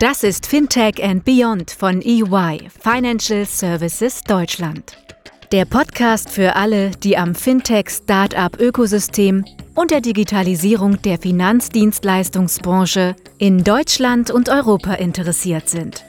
[0.00, 4.96] Das ist Fintech and Beyond von EY, Financial Services Deutschland.
[5.50, 14.48] Der Podcast für alle, die am Fintech-Startup-Ökosystem und der Digitalisierung der Finanzdienstleistungsbranche in Deutschland und
[14.48, 16.04] Europa interessiert sind.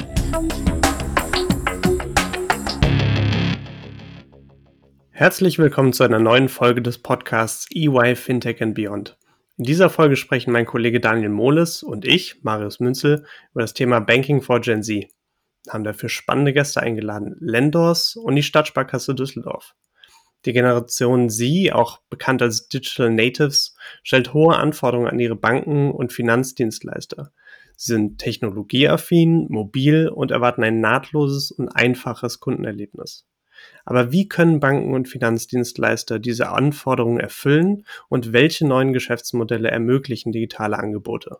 [5.09, 9.18] Herzlich willkommen zu einer neuen Folge des Podcasts EY Fintech and Beyond.
[9.59, 13.99] In dieser Folge sprechen mein Kollege Daniel Mohles und ich, Marius Münzel, über das Thema
[13.99, 15.09] Banking for Gen Z.
[15.65, 19.75] Wir haben dafür spannende Gäste eingeladen, Lendors und die Stadtsparkasse Düsseldorf.
[20.45, 26.13] Die Generation Z, auch bekannt als Digital Natives, stellt hohe Anforderungen an ihre Banken und
[26.13, 27.33] Finanzdienstleister.
[27.75, 33.28] Sie sind technologieaffin, mobil und erwarten ein nahtloses und einfaches Kundenerlebnis.
[33.89, 40.77] Aber wie können Banken und Finanzdienstleister diese Anforderungen erfüllen und welche neuen Geschäftsmodelle ermöglichen digitale
[40.77, 41.37] Angebote?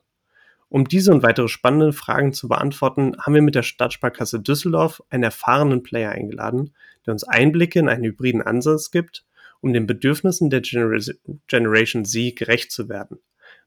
[0.68, 5.22] Um diese und weitere spannende Fragen zu beantworten, haben wir mit der Stadtsparkasse Düsseldorf einen
[5.22, 6.74] erfahrenen Player eingeladen,
[7.06, 9.26] der uns Einblicke in einen hybriden Ansatz gibt,
[9.62, 13.20] um den Bedürfnissen der Generation Z gerecht zu werden.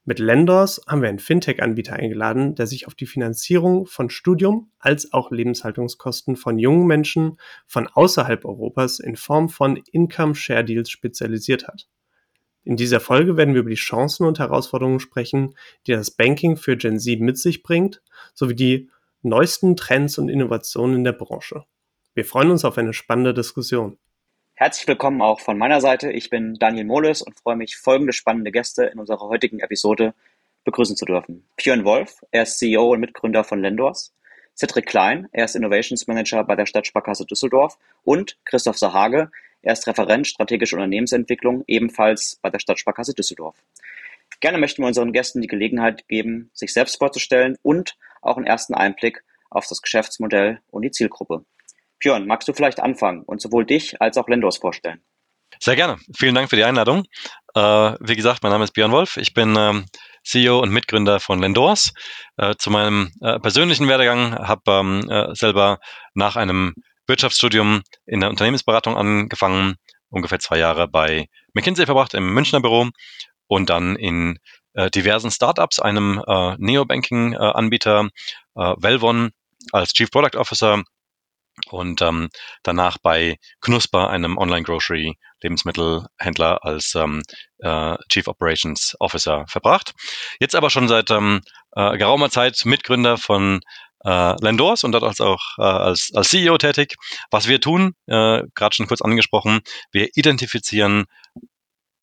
[0.04, 5.12] Mit Lendors haben wir einen Fintech-Anbieter eingeladen, der sich auf die Finanzierung von Studium als
[5.12, 11.68] auch Lebenshaltungskosten von jungen Menschen von außerhalb Europas in Form von Income Share Deals spezialisiert
[11.68, 11.88] hat.
[12.64, 15.54] In dieser Folge werden wir über die Chancen und Herausforderungen sprechen,
[15.86, 18.02] die das Banking für Gen Z mit sich bringt,
[18.34, 18.90] sowie die
[19.22, 21.64] neuesten Trends und Innovationen in der Branche.
[22.14, 23.98] Wir freuen uns auf eine spannende Diskussion.
[24.62, 26.12] Herzlich willkommen auch von meiner Seite.
[26.12, 30.14] Ich bin Daniel Moles und freue mich, folgende spannende Gäste in unserer heutigen Episode
[30.62, 31.44] begrüßen zu dürfen.
[31.56, 34.14] Björn Wolf, er ist CEO und Mitgründer von Lendors.
[34.54, 37.76] Cedric Klein, er ist Innovations Manager bei der Stadtsparkasse Düsseldorf.
[38.04, 43.56] Und Christoph Sahage, er ist Referent strategische Unternehmensentwicklung, ebenfalls bei der Stadtsparkasse Düsseldorf.
[44.38, 48.74] Gerne möchten wir unseren Gästen die Gelegenheit geben, sich selbst vorzustellen und auch einen ersten
[48.74, 51.44] Einblick auf das Geschäftsmodell und die Zielgruppe.
[52.02, 55.02] Björn, magst du vielleicht anfangen und sowohl dich als auch Lendors vorstellen?
[55.60, 55.98] Sehr gerne.
[56.16, 57.04] Vielen Dank für die Einladung.
[57.54, 59.16] Äh, wie gesagt, mein Name ist Björn Wolf.
[59.16, 59.86] Ich bin ähm,
[60.24, 61.92] CEO und Mitgründer von Lendors.
[62.36, 65.78] Äh, zu meinem äh, persönlichen Werdegang habe ähm, äh, selber
[66.14, 66.74] nach einem
[67.06, 69.76] Wirtschaftsstudium in der Unternehmensberatung angefangen,
[70.08, 72.88] ungefähr zwei Jahre bei McKinsey verbracht im Münchner Büro
[73.46, 74.38] und dann in
[74.72, 78.08] äh, diversen Startups, einem äh, Neobanking-Anbieter,
[78.54, 79.30] Velvon
[79.70, 80.82] als Chief Product Officer
[81.70, 82.28] und ähm,
[82.62, 87.22] danach bei Knusper, einem Online-Grocery-Lebensmittelhändler, als ähm,
[87.58, 89.92] äh, Chief Operations Officer verbracht.
[90.40, 91.42] Jetzt aber schon seit ähm,
[91.72, 93.60] äh, geraumer Zeit Mitgründer von
[94.04, 96.96] äh, Lendors und dort auch äh, als, als CEO tätig.
[97.30, 99.60] Was wir tun, äh, gerade schon kurz angesprochen,
[99.92, 101.06] wir identifizieren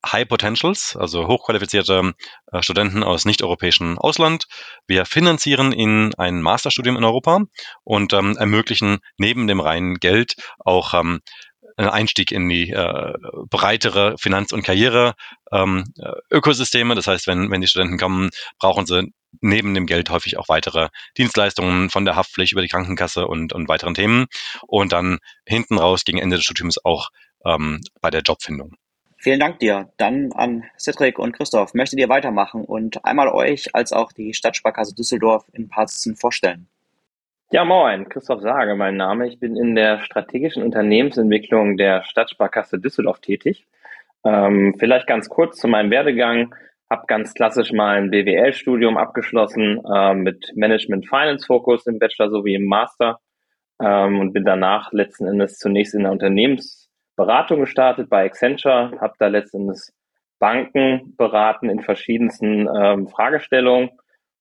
[0.06, 2.14] High Potentials, also hochqualifizierte
[2.52, 4.46] äh, Studenten aus nicht-europäischem Ausland.
[4.88, 7.42] Wir finanzieren ihnen ein Masterstudium in Europa
[7.84, 11.22] und ähm, ermöglichen neben dem reinen Geld auch ähm,
[11.76, 13.14] einen Einstieg in die äh,
[13.50, 16.92] breitere Finanz- und Karriere-Ökosysteme.
[16.92, 18.30] Ähm, das heißt, wenn, wenn die Studenten kommen,
[18.60, 19.12] brauchen sie
[19.42, 23.70] neben dem Geld häufig auch weitere Dienstleistungen von der Haftpflicht über die Krankenkasse und, und
[23.70, 24.26] weiteren Themen
[24.68, 27.10] und dann hinten raus gegen Ende des Studiums auch
[27.46, 28.76] ähm, bei der Jobfindung.
[29.22, 29.90] Vielen Dank dir.
[29.98, 31.74] Dann an Cedric und Christoph.
[31.74, 36.70] Möchtet ihr weitermachen und einmal euch als auch die Stadtsparkasse Düsseldorf in ein vorstellen?
[37.52, 39.28] Ja, moin, Christoph Sage, mein Name.
[39.28, 43.68] Ich bin in der strategischen Unternehmensentwicklung der Stadtsparkasse Düsseldorf tätig.
[44.24, 46.56] Ähm, vielleicht ganz kurz zu meinem Werdegang.
[46.90, 52.56] Hab ganz klassisch mal ein BWL-Studium abgeschlossen äh, mit Management Finance Fokus im Bachelor sowie
[52.56, 53.20] im Master
[53.82, 56.89] ähm, und bin danach letzten Endes zunächst in der Unternehmens
[57.20, 59.82] Beratung gestartet bei Accenture, habe da letztendlich
[60.40, 63.90] Banken beraten in verschiedensten ähm, Fragestellungen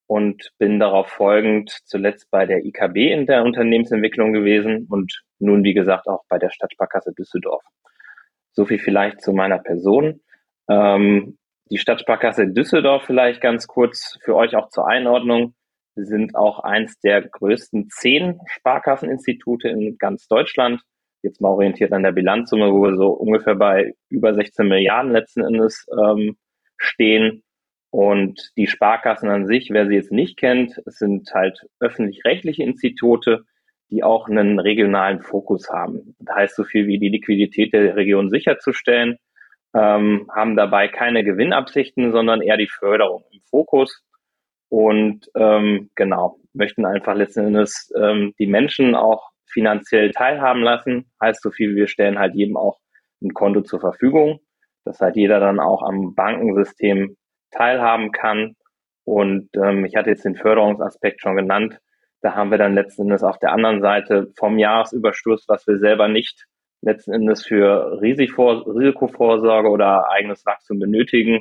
[0.07, 5.75] und bin darauf folgend zuletzt bei der IKB in der Unternehmensentwicklung gewesen und nun, wie
[5.75, 7.65] gesagt, auch bei der Stadtsparkasse Düsseldorf.
[8.53, 10.21] So viel vielleicht zu meiner Person.
[10.71, 11.37] Ähm,
[11.73, 15.57] die Stadtsparkasse Düsseldorf vielleicht ganz kurz für euch auch zur Einordnung.
[15.97, 20.81] Wir sind auch eins der größten zehn Sparkasseninstitute in ganz Deutschland
[21.23, 25.45] jetzt mal orientiert an der Bilanzsumme, wo wir so ungefähr bei über 16 Milliarden letzten
[25.45, 26.37] Endes ähm,
[26.77, 27.43] stehen.
[27.91, 33.45] Und die Sparkassen an sich, wer sie jetzt nicht kennt, sind halt öffentlich-rechtliche Institute,
[33.91, 36.15] die auch einen regionalen Fokus haben.
[36.19, 39.17] Das heißt so viel wie die Liquidität der Region sicherzustellen,
[39.75, 44.05] ähm, haben dabei keine Gewinnabsichten, sondern eher die Förderung im Fokus
[44.69, 51.11] und ähm, genau möchten einfach letzten Endes ähm, die Menschen auch finanziell teilhaben lassen.
[51.21, 52.79] Heißt so viel, wir stellen halt jedem auch
[53.21, 54.39] ein Konto zur Verfügung,
[54.85, 57.17] dass halt jeder dann auch am Bankensystem
[57.51, 58.55] teilhaben kann.
[59.03, 61.81] Und ähm, ich hatte jetzt den Förderungsaspekt schon genannt.
[62.21, 66.07] Da haben wir dann letzten Endes auf der anderen Seite vom Jahresüberschuss, was wir selber
[66.07, 66.47] nicht
[66.81, 71.41] letzten Endes für Risikovorsorge oder eigenes Wachstum benötigen.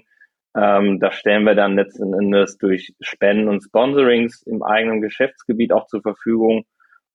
[0.55, 5.85] Ähm, das stellen wir dann letzten Endes durch Spenden und Sponsorings im eigenen Geschäftsgebiet auch
[5.85, 6.65] zur Verfügung.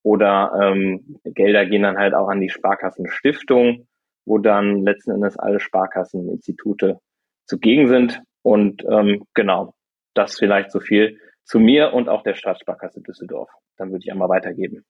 [0.03, 3.87] Oder ähm, Gelder gehen dann halt auch an die Sparkassenstiftung,
[4.25, 6.99] wo dann letzten Endes alle Sparkasseninstitute
[7.47, 8.21] zugegen sind.
[8.43, 9.75] Und ähm, genau,
[10.15, 13.51] das vielleicht so viel zu mir und auch der Staatssparkasse Düsseldorf.
[13.77, 14.85] Dann würde ich einmal weitergeben.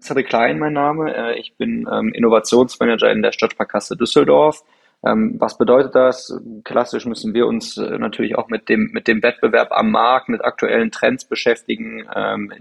[0.00, 1.14] Cedric Klein, mein Name.
[1.14, 4.62] Äh, ich bin ähm, Innovationsmanager in der Stadtsparkasse Düsseldorf.
[5.04, 6.40] Ähm, was bedeutet das?
[6.64, 10.44] Klassisch müssen wir uns äh, natürlich auch mit dem, mit dem Wettbewerb am Markt, mit
[10.44, 12.08] aktuellen Trends beschäftigen.
[12.14, 12.52] Ähm,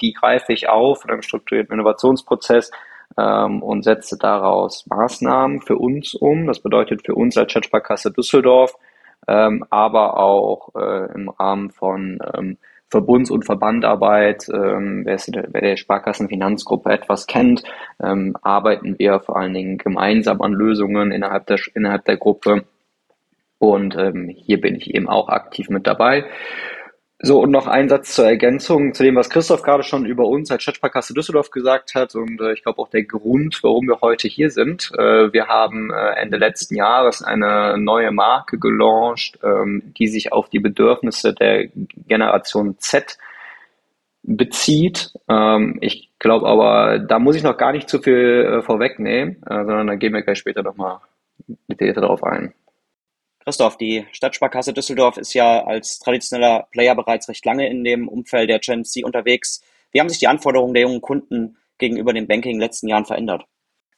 [0.00, 2.70] die greife ich auf in einem strukturierten Innovationsprozess
[3.16, 6.48] und setze daraus Maßnahmen für uns um.
[6.48, 8.74] Das bedeutet für uns als Stadtsparkasse Düsseldorf,
[9.24, 12.18] aber auch äh, im Rahmen von
[12.94, 17.64] Verbunds- und Verbandarbeit, ähm, wer, ist, wer der Sparkassenfinanzgruppe etwas kennt,
[18.00, 22.64] ähm, arbeiten wir vor allen Dingen gemeinsam an Lösungen innerhalb der, innerhalb der Gruppe.
[23.58, 26.24] Und ähm, hier bin ich eben auch aktiv mit dabei.
[27.24, 30.50] So, und noch ein Satz zur Ergänzung zu dem, was Christoph gerade schon über uns
[30.50, 34.28] als Stadtsparkasse Düsseldorf gesagt hat und äh, ich glaube auch der Grund, warum wir heute
[34.28, 34.92] hier sind.
[34.98, 40.50] Äh, wir haben äh, Ende letzten Jahres eine neue Marke gelauncht, ähm, die sich auf
[40.50, 41.68] die Bedürfnisse der
[42.06, 43.16] Generation Z
[44.22, 45.14] bezieht.
[45.26, 49.64] Ähm, ich glaube aber, da muss ich noch gar nicht zu viel äh, vorwegnehmen, äh,
[49.64, 50.98] sondern da gehen wir gleich später nochmal
[51.70, 52.52] detaillierter darauf ein.
[53.44, 58.48] Christoph, die Stadtsparkasse Düsseldorf ist ja als traditioneller Player bereits recht lange in dem Umfeld
[58.48, 59.62] der Gen Z unterwegs.
[59.92, 63.04] Wie haben sich die Anforderungen der jungen Kunden gegenüber dem Banking in den letzten Jahren
[63.04, 63.44] verändert?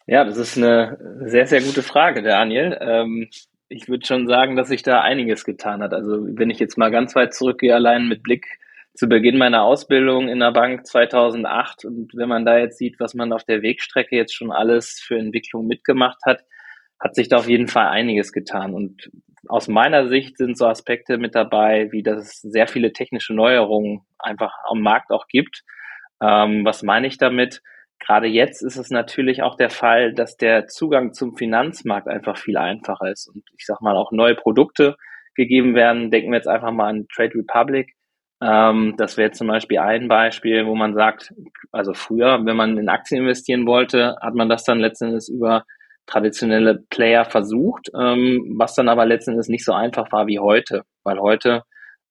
[0.07, 2.77] Ja, das ist eine sehr, sehr gute Frage, Daniel.
[2.81, 3.29] Ähm,
[3.69, 5.93] ich würde schon sagen, dass sich da einiges getan hat.
[5.93, 8.47] Also wenn ich jetzt mal ganz weit zurückgehe, allein mit Blick
[8.95, 13.15] zu Beginn meiner Ausbildung in der Bank 2008 und wenn man da jetzt sieht, was
[13.15, 16.45] man auf der Wegstrecke jetzt schon alles für Entwicklung mitgemacht hat,
[16.99, 18.75] hat sich da auf jeden Fall einiges getan.
[18.75, 19.11] Und
[19.49, 24.03] aus meiner Sicht sind so Aspekte mit dabei, wie dass es sehr viele technische Neuerungen
[24.19, 25.63] einfach am Markt auch gibt.
[26.23, 27.63] Ähm, was meine ich damit?
[27.99, 32.57] Gerade jetzt ist es natürlich auch der Fall, dass der Zugang zum Finanzmarkt einfach viel
[32.57, 34.97] einfacher ist und ich sag mal auch neue Produkte
[35.35, 36.11] gegeben werden.
[36.11, 37.95] Denken wir jetzt einfach mal an Trade Republic.
[38.43, 41.33] Ähm, das wäre zum Beispiel ein Beispiel, wo man sagt,
[41.73, 45.65] also früher, wenn man in Aktien investieren wollte, hat man das dann letztendlich über
[46.07, 50.83] traditionelle Player versucht, ähm, was dann aber letzten Endes nicht so einfach war wie heute,
[51.05, 51.63] weil heute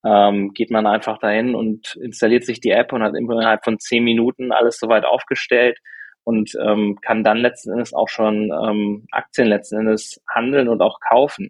[0.05, 4.03] ähm, geht man einfach dahin und installiert sich die App und hat innerhalb von zehn
[4.03, 5.79] Minuten alles soweit aufgestellt
[6.23, 10.99] und ähm, kann dann letzten Endes auch schon ähm, Aktien letzten Endes handeln und auch
[10.99, 11.49] kaufen.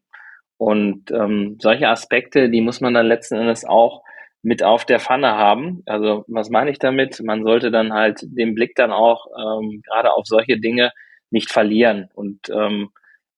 [0.58, 4.04] Und ähm, solche Aspekte, die muss man dann letzten Endes auch
[4.42, 5.82] mit auf der Pfanne haben.
[5.86, 7.22] Also was meine ich damit?
[7.24, 10.92] Man sollte dann halt den Blick dann auch ähm, gerade auf solche Dinge
[11.32, 12.10] nicht verlieren.
[12.14, 12.90] Und ähm,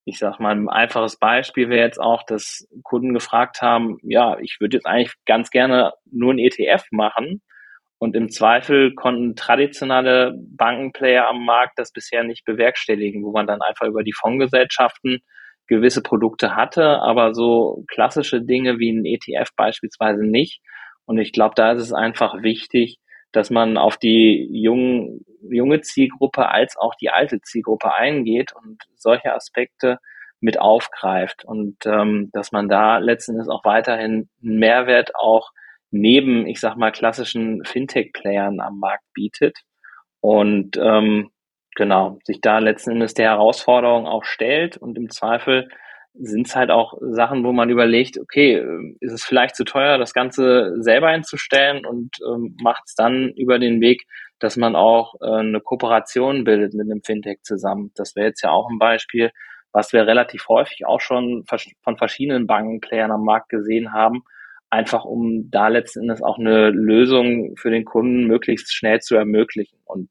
[0.06, 4.58] ich sag mal, ein einfaches Beispiel wäre jetzt auch, dass Kunden gefragt haben, ja, ich
[4.60, 7.42] würde jetzt eigentlich ganz gerne nur ein ETF machen.
[8.00, 13.62] Und im Zweifel konnten traditionelle Bankenplayer am Markt das bisher nicht bewerkstelligen, wo man dann
[13.62, 15.20] einfach über die Fondsgesellschaften
[15.68, 20.62] gewisse Produkte hatte, aber so klassische Dinge wie ein ETF beispielsweise nicht.
[21.06, 23.00] Und ich glaube, da ist es einfach wichtig,
[23.32, 29.34] dass man auf die jungen, junge Zielgruppe als auch die alte Zielgruppe eingeht und solche
[29.34, 30.00] Aspekte
[30.40, 35.52] mit aufgreift und ähm, dass man da letzten Endes auch weiterhin einen Mehrwert auch
[35.90, 39.60] neben, ich sag mal, klassischen Fintech-Playern am Markt bietet
[40.20, 41.32] und ähm,
[41.76, 45.70] genau, sich da letzten Endes der Herausforderung auch stellt und im Zweifel
[46.20, 48.64] sind es halt auch Sachen, wo man überlegt, okay,
[49.00, 53.60] ist es vielleicht zu teuer, das Ganze selber einzustellen und ähm, macht es dann über
[53.60, 54.04] den Weg,
[54.40, 57.92] dass man auch äh, eine Kooperation bildet mit einem Fintech zusammen.
[57.96, 59.32] Das wäre jetzt ja auch ein Beispiel,
[59.72, 64.24] was wir relativ häufig auch schon von verschiedenen Bankenplayern am Markt gesehen haben,
[64.70, 69.78] einfach um da letzten Endes auch eine Lösung für den Kunden möglichst schnell zu ermöglichen.
[69.86, 70.10] Und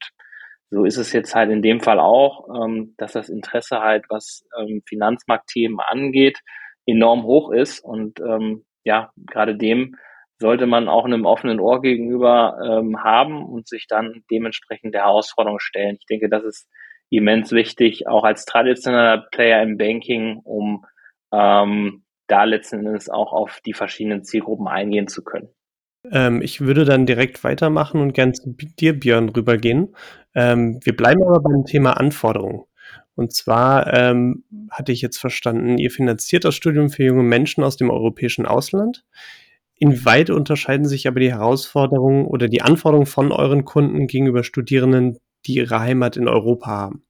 [0.70, 4.44] so ist es jetzt halt in dem Fall auch, ähm, dass das Interesse halt, was
[4.58, 6.40] ähm, Finanzmarktthemen angeht,
[6.87, 7.80] enorm hoch ist.
[7.80, 9.96] Und ähm, ja, gerade dem
[10.38, 15.61] sollte man auch einem offenen Ohr gegenüber ähm, haben und sich dann dementsprechend der Herausforderung
[15.61, 15.96] stellen.
[15.99, 16.68] Ich denke, das ist
[17.11, 20.85] immens wichtig, auch als traditioneller Player im Banking, um
[21.32, 25.49] ähm, da letzten Endes auch auf die verschiedenen Zielgruppen eingehen zu können.
[26.12, 29.94] Ähm, ich würde dann direkt weitermachen und gern zu dir, Björn, rübergehen.
[30.34, 32.62] Ähm, wir bleiben aber beim Thema Anforderungen.
[33.14, 37.76] Und zwar ähm, hatte ich jetzt verstanden, ihr finanziert das Studium für junge Menschen aus
[37.76, 39.04] dem europäischen Ausland.
[39.78, 45.54] Inwieweit unterscheiden sich aber die Herausforderungen oder die Anforderungen von euren Kunden gegenüber Studierenden, die
[45.54, 47.05] ihre Heimat in Europa haben?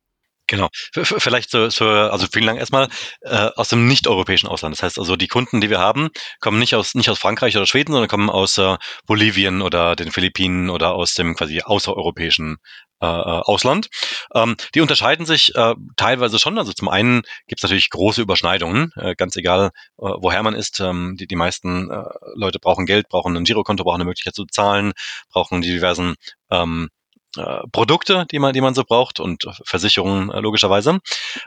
[0.48, 0.68] Genau.
[0.92, 2.88] Vielleicht so, so also vielen Dank erstmal
[3.22, 4.76] äh, aus dem nicht-europäischen Ausland.
[4.76, 6.08] Das heißt also, die Kunden, die wir haben,
[6.40, 8.76] kommen nicht aus nicht aus Frankreich oder Schweden, sondern kommen aus äh,
[9.06, 12.58] Bolivien oder den Philippinen oder aus dem quasi außereuropäischen
[13.02, 13.88] äh, äh, Ausland.
[14.34, 16.58] Ähm, die unterscheiden sich äh, teilweise schon.
[16.58, 19.66] Also zum einen gibt es natürlich große Überschneidungen, äh, ganz egal,
[19.98, 20.80] äh, woher man ist.
[20.80, 22.04] Ähm, die, die meisten äh,
[22.36, 24.92] Leute brauchen Geld, brauchen ein Girokonto, brauchen eine Möglichkeit zu zahlen,
[25.30, 26.14] brauchen die diversen
[26.50, 26.88] ähm,
[27.36, 31.00] äh, Produkte, die man, die man so braucht und Versicherungen äh, logischerweise.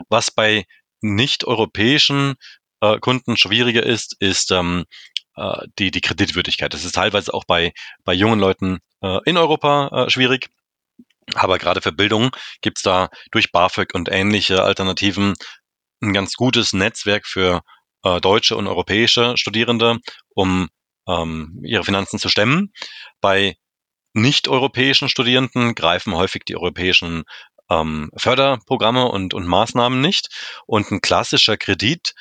[0.08, 0.64] Was bei
[1.00, 2.34] nicht-europäischen
[2.80, 4.84] äh, Kunden schwieriger ist, ist ähm,
[5.36, 6.74] äh, die, die Kreditwürdigkeit.
[6.74, 7.72] Das ist teilweise auch bei,
[8.04, 10.50] bei jungen Leuten äh, in Europa äh, schwierig.
[11.34, 12.30] Aber gerade für Bildung
[12.60, 15.34] gibt's da durch BAföG und ähnliche Alternativen
[16.02, 17.62] ein ganz gutes Netzwerk für
[18.02, 19.98] äh, deutsche und europäische Studierende,
[20.34, 20.68] um
[21.06, 22.72] ähm, ihre Finanzen zu stemmen.
[23.20, 23.56] Bei
[24.12, 27.24] nicht-europäischen Studierenden greifen häufig die europäischen
[27.70, 30.28] ähm, Förderprogramme und, und Maßnahmen nicht.
[30.66, 32.14] Und ein klassischer Kredit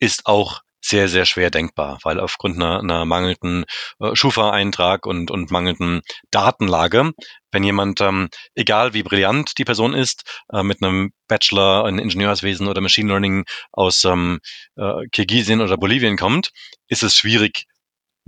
[0.00, 3.64] ist auch sehr, sehr schwer denkbar, weil aufgrund einer, einer mangelnden
[4.00, 7.12] äh, Schufa-Eintrag und, und mangelnden Datenlage,
[7.50, 12.68] wenn jemand, ähm, egal wie brillant die Person ist, äh, mit einem Bachelor in Ingenieurswesen
[12.68, 14.38] oder Machine Learning aus ähm,
[14.76, 16.50] äh, Kirgisien oder Bolivien kommt,
[16.86, 17.64] ist es schwierig,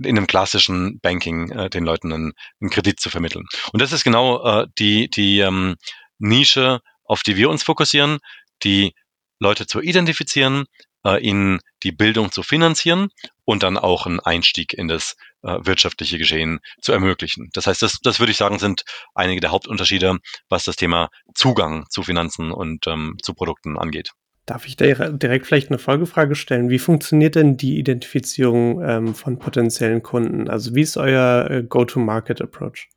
[0.05, 3.45] in einem klassischen Banking äh, den Leuten einen, einen Kredit zu vermitteln.
[3.71, 5.75] Und das ist genau äh, die, die ähm,
[6.19, 8.19] Nische, auf die wir uns fokussieren,
[8.63, 8.93] die
[9.39, 10.65] Leute zu identifizieren,
[11.05, 13.09] äh, ihnen die Bildung zu finanzieren
[13.43, 17.49] und dann auch einen Einstieg in das äh, wirtschaftliche Geschehen zu ermöglichen.
[17.53, 18.83] Das heißt, das, das würde ich sagen, sind
[19.15, 20.17] einige der Hauptunterschiede,
[20.49, 24.11] was das Thema Zugang zu Finanzen und ähm, zu Produkten angeht.
[24.51, 26.69] Darf ich da direkt vielleicht eine Folgefrage stellen?
[26.69, 30.49] Wie funktioniert denn die Identifizierung ähm, von potenziellen Kunden?
[30.49, 32.89] Also wie ist euer äh, Go-to-Market-Approach?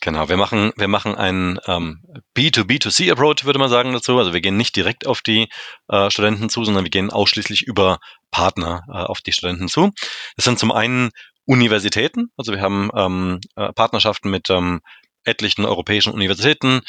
[0.00, 2.02] Genau, wir machen, wir machen einen ähm,
[2.36, 4.18] B2B2C-Approach, würde man sagen dazu.
[4.18, 5.48] Also wir gehen nicht direkt auf die
[5.86, 8.00] äh, Studenten zu, sondern wir gehen ausschließlich über
[8.32, 9.92] Partner äh, auf die Studenten zu.
[10.34, 11.10] Das sind zum einen
[11.44, 14.80] Universitäten, also wir haben ähm, äh, Partnerschaften mit ähm,
[15.26, 16.80] etlichen europäischen Universitäten,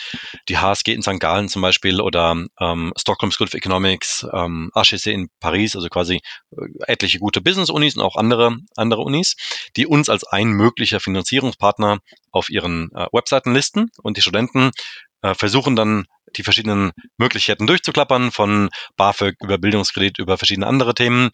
[0.49, 1.19] die HSG in St.
[1.19, 6.21] Gallen zum Beispiel oder ähm, Stockholm School of Economics, ähm, HEC in Paris, also quasi
[6.51, 6.55] äh,
[6.87, 9.35] etliche gute Business-Unis und auch andere, andere Unis,
[9.75, 11.99] die uns als ein möglicher Finanzierungspartner
[12.31, 14.71] auf ihren äh, Webseiten listen und die Studenten
[15.21, 21.29] äh, versuchen dann die verschiedenen Möglichkeiten durchzuklappern, von BAföG über Bildungskredit über verschiedene andere Themen,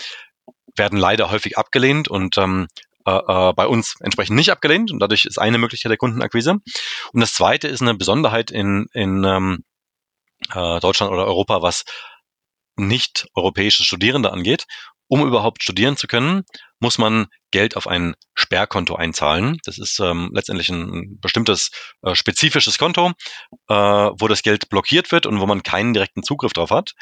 [0.76, 2.68] werden leider häufig abgelehnt und ähm,
[3.06, 6.52] äh, äh, bei uns entsprechend nicht abgelehnt und dadurch ist eine Möglichkeit der Kundenakquise.
[6.52, 9.64] Und das zweite ist eine Besonderheit in, in ähm,
[10.54, 11.84] äh, Deutschland oder Europa, was
[12.76, 14.66] nicht europäische Studierende angeht.
[15.08, 16.44] Um überhaupt studieren zu können,
[16.80, 19.60] muss man Geld auf ein Sperrkonto einzahlen.
[19.66, 21.70] Das ist ähm, letztendlich ein bestimmtes
[22.02, 23.12] äh, spezifisches Konto,
[23.68, 26.94] äh, wo das Geld blockiert wird und wo man keinen direkten Zugriff drauf hat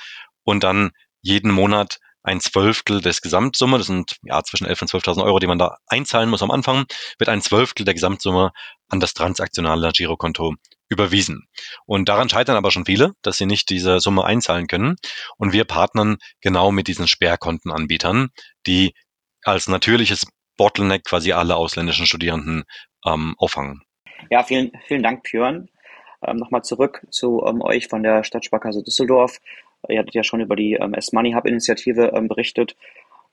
[0.43, 0.91] und dann
[1.21, 5.47] jeden Monat ein Zwölftel des Gesamtsumme, das sind ja zwischen 11 und 12.000 Euro, die
[5.47, 6.85] man da einzahlen muss am Anfang,
[7.17, 8.51] wird ein Zwölftel der Gesamtsumme
[8.89, 10.55] an das transaktionale Girokonto
[10.89, 11.47] überwiesen.
[11.85, 14.97] Und daran scheitern aber schon viele, dass sie nicht diese Summe einzahlen können.
[15.37, 18.29] Und wir partnern genau mit diesen Sperrkontenanbietern,
[18.67, 18.93] die
[19.43, 22.65] als natürliches Bottleneck quasi alle ausländischen Studierenden
[23.05, 23.81] ähm, auffangen.
[24.29, 25.69] Ja, vielen, vielen Dank, Björn.
[26.21, 29.39] Ähm, Nochmal zurück zu ähm, euch von der Stadtsparkasse Düsseldorf.
[29.89, 32.75] Ihr hattet ja schon über die ähm, S-Money Hub-Initiative ähm, berichtet.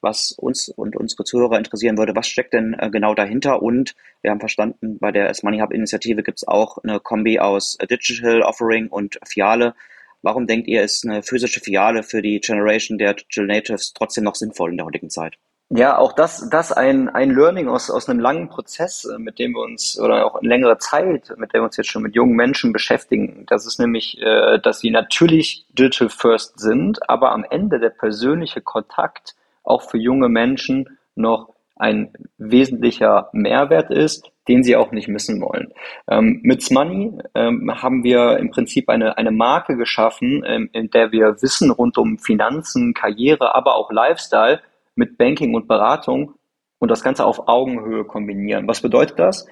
[0.00, 3.62] Was uns und unsere Zuhörer interessieren würde, was steckt denn äh, genau dahinter?
[3.62, 8.42] Und wir haben verstanden, bei der S-Money Hub-Initiative gibt es auch eine Kombi aus Digital
[8.42, 9.74] Offering und Fiale.
[10.22, 14.36] Warum denkt ihr, ist eine physische Fiale für die Generation der Digital Natives trotzdem noch
[14.36, 15.36] sinnvoll in der heutigen Zeit?
[15.70, 19.52] Ja, auch das, das ein, ein Learning aus, aus einem langen Prozess, äh, mit dem
[19.52, 22.36] wir uns, oder auch in längerer Zeit, mit dem wir uns jetzt schon mit jungen
[22.36, 23.44] Menschen beschäftigen.
[23.46, 28.62] Das ist nämlich, äh, dass sie natürlich digital first sind, aber am Ende der persönliche
[28.62, 35.40] Kontakt auch für junge Menschen noch ein wesentlicher Mehrwert ist, den sie auch nicht missen
[35.42, 35.72] wollen.
[36.08, 41.12] Ähm, mit Money ähm, haben wir im Prinzip eine, eine Marke geschaffen, ähm, in der
[41.12, 44.60] wir Wissen rund um Finanzen, Karriere, aber auch Lifestyle
[44.98, 46.34] mit Banking und Beratung
[46.78, 48.68] und das Ganze auf Augenhöhe kombinieren.
[48.68, 49.46] Was bedeutet das?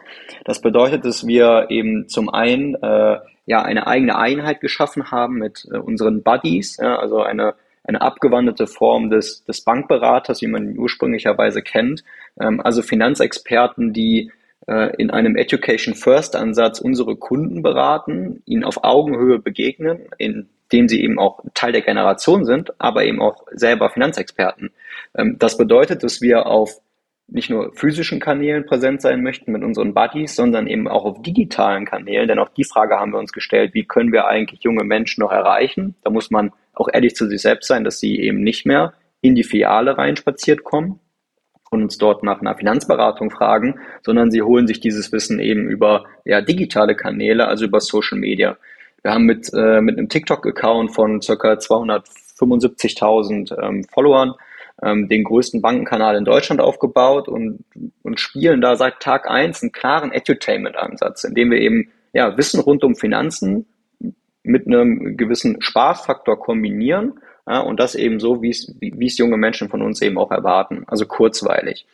[0.45, 5.67] Das bedeutet, dass wir eben zum einen äh, ja eine eigene Einheit geschaffen haben mit
[5.73, 7.55] äh, unseren Buddies, ja, also eine
[7.89, 12.03] eine abgewandelte Form des, des Bankberaters, wie man ihn ursprünglicherweise kennt.
[12.41, 14.33] Ähm, also Finanzexperten, die
[14.67, 20.89] äh, in einem Education First Ansatz unsere Kunden beraten, ihnen auf Augenhöhe begegnen, in dem
[20.89, 24.73] sie eben auch Teil der Generation sind, aber eben auch selber Finanzexperten.
[25.17, 26.81] Ähm, das bedeutet, dass wir auf
[27.29, 31.85] nicht nur physischen Kanälen präsent sein möchten mit unseren Buddies, sondern eben auch auf digitalen
[31.85, 32.29] Kanälen.
[32.29, 35.33] Denn auch die Frage haben wir uns gestellt, wie können wir eigentlich junge Menschen noch
[35.33, 35.97] erreichen?
[36.05, 38.93] Da muss man auch ehrlich zu sich selbst sein, dass sie eben nicht mehr
[39.23, 41.01] in die Filiale reinspaziert kommen
[41.71, 46.05] und uns dort nach einer Finanzberatung fragen, sondern sie holen sich dieses Wissen eben über
[46.25, 48.57] ja, digitale Kanäle, also über Social Media.
[49.03, 54.35] Wir haben mit, äh, mit einem TikTok-Account von circa 275.000 ähm, Followern
[54.83, 57.65] ähm, den größten Bankenkanal in Deutschland aufgebaut und,
[58.03, 62.85] und spielen da seit Tag eins einen klaren Edutainment-Ansatz, indem wir eben ja, Wissen rund
[62.85, 63.67] um Finanzen
[64.43, 69.37] mit einem gewissen Spaßfaktor kombinieren ja, und das eben so, wie es, wie es junge
[69.37, 71.87] Menschen von uns eben auch erwarten, also kurzweilig.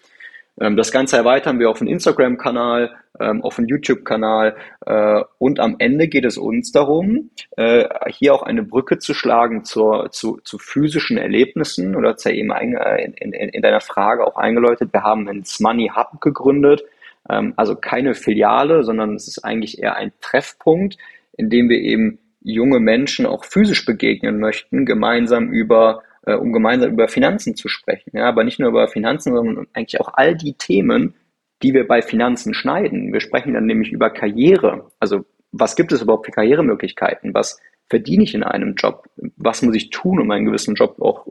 [0.62, 5.74] Ähm, das Ganze erweitern wir auf einen Instagram-Kanal, ähm, auf einen YouTube-Kanal äh, und am
[5.78, 10.58] Ende geht es uns darum, äh, hier auch eine Brücke zu schlagen zur, zu, zu
[10.58, 14.92] physischen Erlebnissen oder zu eben in, in, in deiner Frage auch eingeläutet.
[14.92, 16.84] Wir haben einen Money Hub gegründet,
[17.28, 20.96] ähm, also keine Filiale, sondern es ist eigentlich eher ein Treffpunkt,
[21.36, 26.90] in dem wir eben junge Menschen auch physisch begegnen möchten, gemeinsam über äh, um gemeinsam
[26.92, 28.10] über Finanzen zu sprechen.
[28.14, 31.14] Ja, aber nicht nur über Finanzen, sondern eigentlich auch all die Themen,
[31.62, 33.12] die wir bei Finanzen schneiden.
[33.12, 34.90] Wir sprechen dann nämlich über Karriere.
[34.98, 37.34] Also was gibt es überhaupt für Karrieremöglichkeiten?
[37.34, 39.04] Was verdiene ich in einem Job?
[39.36, 41.26] Was muss ich tun, um einen gewissen Job auch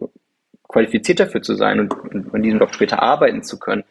[0.68, 1.94] qualifiziert dafür zu sein und
[2.34, 3.84] in diesem Job später arbeiten zu können?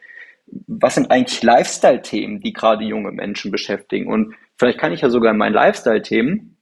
[0.66, 4.10] Was sind eigentlich Lifestyle-Themen, die gerade junge Menschen beschäftigen?
[4.10, 6.56] Und vielleicht kann ich ja sogar in meinen Lifestyle-Themen,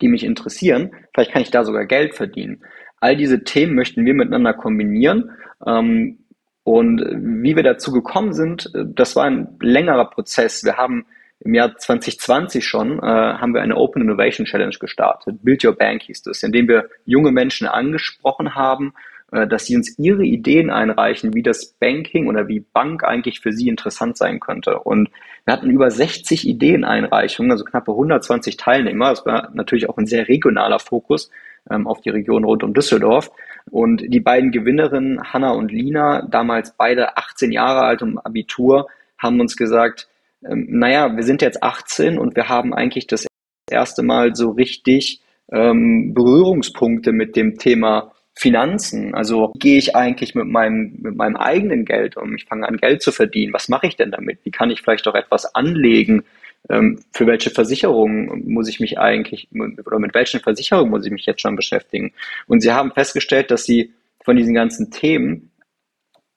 [0.00, 2.62] die mich interessieren, vielleicht kann ich da sogar Geld verdienen.
[3.00, 5.30] All diese Themen möchten wir miteinander kombinieren.
[5.66, 6.18] Ähm,
[6.64, 10.64] und wie wir dazu gekommen sind, das war ein längerer Prozess.
[10.64, 11.06] Wir haben
[11.40, 15.36] im Jahr 2020 schon, äh, haben wir eine Open Innovation Challenge gestartet.
[15.42, 18.92] Build Your Bank hieß das, indem wir junge Menschen angesprochen haben,
[19.30, 23.52] äh, dass sie uns ihre Ideen einreichen, wie das Banking oder wie Bank eigentlich für
[23.52, 24.80] sie interessant sein könnte.
[24.80, 25.10] Und
[25.48, 29.08] wir hatten über 60 Ideeneinreichungen, also knappe 120 Teilnehmer.
[29.08, 31.30] Das war natürlich auch ein sehr regionaler Fokus
[31.70, 33.30] ähm, auf die Region rund um Düsseldorf.
[33.70, 39.40] Und die beiden Gewinnerinnen, Hanna und Lina, damals beide 18 Jahre alt und Abitur, haben
[39.40, 40.06] uns gesagt,
[40.44, 43.26] ähm, naja, wir sind jetzt 18 und wir haben eigentlich das
[43.70, 49.14] erste Mal so richtig ähm, Berührungspunkte mit dem Thema Finanzen.
[49.14, 52.34] Also wie gehe ich eigentlich mit meinem, mit meinem eigenen Geld um?
[52.36, 53.52] Ich fange an, Geld zu verdienen.
[53.52, 54.40] Was mache ich denn damit?
[54.44, 56.24] Wie kann ich vielleicht auch etwas anlegen?
[56.68, 61.26] ähm, für welche Versicherungen muss ich mich eigentlich oder mit welchen Versicherungen muss ich mich
[61.26, 62.12] jetzt schon beschäftigen?
[62.46, 63.92] Und sie haben festgestellt, dass sie
[64.24, 65.50] von diesen ganzen Themen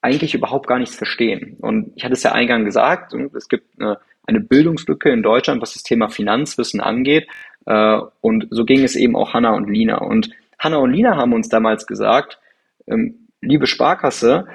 [0.02, 1.58] eigentlich überhaupt gar nichts verstehen.
[1.60, 5.74] Und ich hatte es ja eingangs gesagt, es gibt eine, eine Bildungslücke in Deutschland, was
[5.74, 7.28] das Thema Finanzwissen angeht.
[7.66, 9.98] Äh, und so ging es eben auch Hanna und Lina.
[9.98, 12.39] Und Hanna und Lina haben uns damals gesagt,
[12.86, 14.45] ähm, liebe Sparkasse,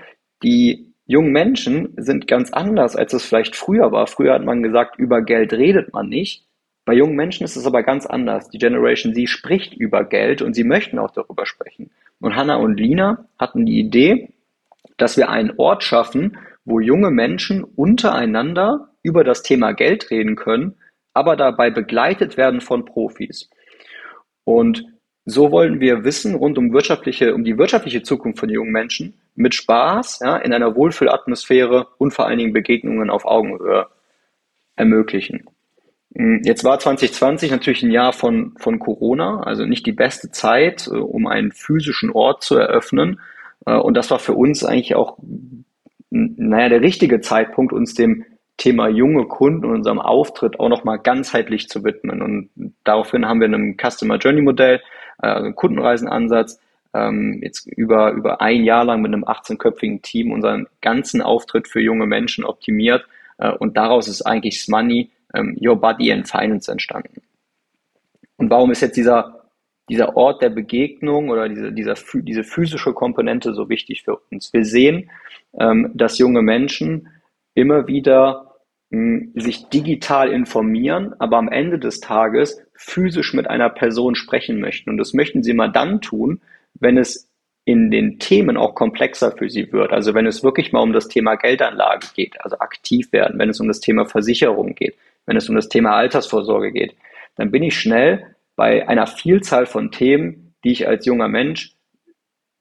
[0.42, 4.06] die jungen Menschen sind ganz anders, als es vielleicht früher war.
[4.06, 6.46] Früher hat man gesagt, über Geld redet man nicht.
[6.84, 8.48] Bei jungen Menschen ist es aber ganz anders.
[8.50, 11.90] Die Generation Z spricht über Geld und sie möchten auch darüber sprechen.
[12.20, 14.30] Und Hannah und Lina hatten die Idee,
[14.96, 20.76] dass wir einen Ort schaffen, wo junge Menschen untereinander über das Thema Geld reden können,
[21.14, 23.50] aber dabei begleitet werden von Profis.
[24.44, 24.84] Und
[25.26, 29.56] so wollen wir Wissen rund um wirtschaftliche, um die wirtschaftliche Zukunft von jungen Menschen mit
[29.56, 33.88] Spaß, ja, in einer Wohlfühlatmosphäre und vor allen Dingen Begegnungen auf Augenhöhe
[34.76, 35.44] ermöglichen.
[36.14, 40.86] Hm, jetzt war 2020 natürlich ein Jahr von, von Corona, also nicht die beste Zeit,
[40.86, 43.20] äh, um einen physischen Ort zu eröffnen.
[43.66, 45.18] Äh, und das war für uns eigentlich auch,
[46.10, 48.24] naja, der richtige Zeitpunkt, uns dem
[48.58, 52.22] Thema junge Kunden und unserem Auftritt auch nochmal ganzheitlich zu widmen.
[52.22, 52.50] Und
[52.84, 54.80] daraufhin haben wir ein Customer Journey Modell
[55.22, 56.60] äh, Kundenreisenansatz,
[56.94, 61.80] ähm, jetzt über, über ein Jahr lang mit einem 18-köpfigen Team unseren ganzen Auftritt für
[61.80, 63.06] junge Menschen optimiert
[63.38, 67.22] äh, und daraus ist eigentlich Smoney, ähm, Your Body and Finance entstanden.
[68.36, 69.44] Und warum ist jetzt dieser,
[69.88, 74.52] dieser Ort der Begegnung oder diese, dieser, diese physische Komponente so wichtig für uns?
[74.52, 75.10] Wir sehen,
[75.58, 77.08] ähm, dass junge Menschen
[77.54, 78.45] immer wieder
[78.90, 84.90] sich digital informieren, aber am Ende des Tages physisch mit einer Person sprechen möchten.
[84.90, 86.40] Und das möchten sie mal dann tun,
[86.74, 87.28] wenn es
[87.64, 89.92] in den Themen auch komplexer für sie wird.
[89.92, 93.58] Also wenn es wirklich mal um das Thema Geldanlage geht, also aktiv werden, wenn es
[93.58, 94.94] um das Thema Versicherung geht,
[95.26, 96.94] wenn es um das Thema Altersvorsorge geht,
[97.34, 101.72] dann bin ich schnell bei einer Vielzahl von Themen, die ich als junger Mensch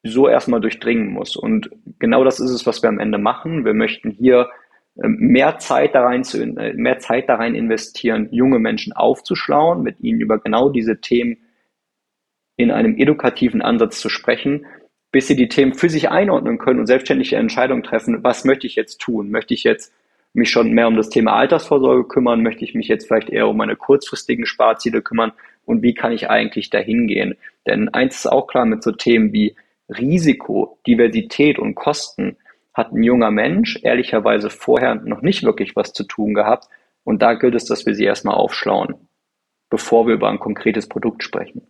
[0.01, 1.35] so erstmal durchdringen muss.
[1.35, 3.63] Und genau das ist es, was wir am Ende machen.
[3.63, 4.49] Wir möchten hier
[4.95, 9.99] mehr Zeit da rein zu, äh, mehr Zeit da rein investieren, junge Menschen aufzuschlauen, mit
[9.99, 11.37] ihnen über genau diese Themen
[12.57, 14.65] in einem edukativen Ansatz zu sprechen,
[15.11, 18.75] bis sie die Themen für sich einordnen können und selbstständige Entscheidungen treffen, was möchte ich
[18.75, 19.29] jetzt tun?
[19.29, 19.93] Möchte ich jetzt
[20.33, 22.43] mich schon mehr um das Thema Altersvorsorge kümmern?
[22.43, 25.31] Möchte ich mich jetzt vielleicht eher um meine kurzfristigen Sparziele kümmern?
[25.65, 27.35] Und wie kann ich eigentlich dahin gehen?
[27.65, 29.55] Denn eins ist auch klar mit so Themen wie
[29.89, 32.37] Risiko, Diversität und Kosten
[32.75, 36.67] hat ein junger Mensch ehrlicherweise vorher noch nicht wirklich was zu tun gehabt.
[37.03, 39.07] Und da gilt es, dass wir sie erstmal aufschlauen,
[39.69, 41.65] bevor wir über ein konkretes Produkt sprechen.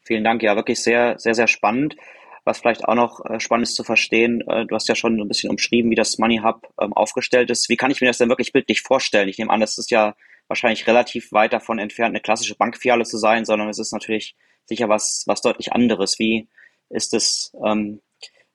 [0.00, 1.96] Vielen Dank, ja, wirklich sehr, sehr, sehr spannend.
[2.44, 5.28] Was vielleicht auch noch äh, spannend ist zu verstehen, äh, du hast ja schon ein
[5.28, 7.68] bisschen umschrieben, wie das Money Hub ähm, aufgestellt ist.
[7.68, 9.28] Wie kann ich mir das denn wirklich bildlich vorstellen?
[9.28, 10.14] Ich nehme an, das ist ja
[10.46, 14.34] wahrscheinlich relativ weit davon entfernt, eine klassische Bankfiliale zu sein, sondern es ist natürlich
[14.64, 16.18] sicher was, was deutlich anderes.
[16.18, 16.48] Wie
[16.88, 18.00] ist es, ähm,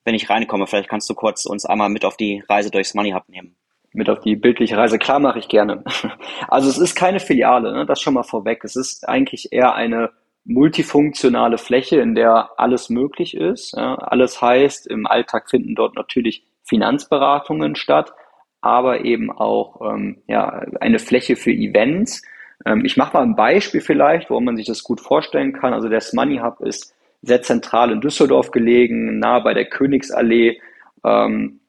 [0.06, 0.68] wenn ich reinkomme?
[0.68, 3.56] Vielleicht kannst du kurz uns einmal mit auf die Reise durchs Money Hub nehmen.
[3.94, 5.84] Mit auf die bildliche Reise, klar mache ich gerne.
[6.48, 7.86] Also es ist keine Filiale, ne?
[7.86, 8.63] das schon mal vorweg.
[8.63, 10.12] Es ist eigentlich eher eine
[10.46, 13.74] multifunktionale Fläche, in der alles möglich ist.
[13.76, 18.13] Ja, alles heißt, im Alltag finden dort natürlich Finanzberatungen statt,
[18.62, 22.22] aber eben auch ähm, ja, eine Fläche für Events.
[22.66, 25.74] Ähm, ich mache mal ein Beispiel vielleicht, wo man sich das gut vorstellen kann.
[25.74, 26.92] Also der Money Hub ist
[27.24, 30.62] sehr zentral in Düsseldorf gelegen, nahe bei der Königsallee.
[31.04, 31.62] Ähm,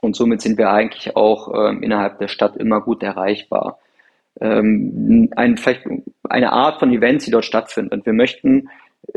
[0.00, 3.78] und somit sind wir eigentlich auch ähm, innerhalb der Stadt immer gut erreichbar
[4.40, 5.86] ähm, ein, vielleicht
[6.28, 7.92] eine Art von Events, die dort stattfinden.
[7.94, 8.68] Und wir möchten,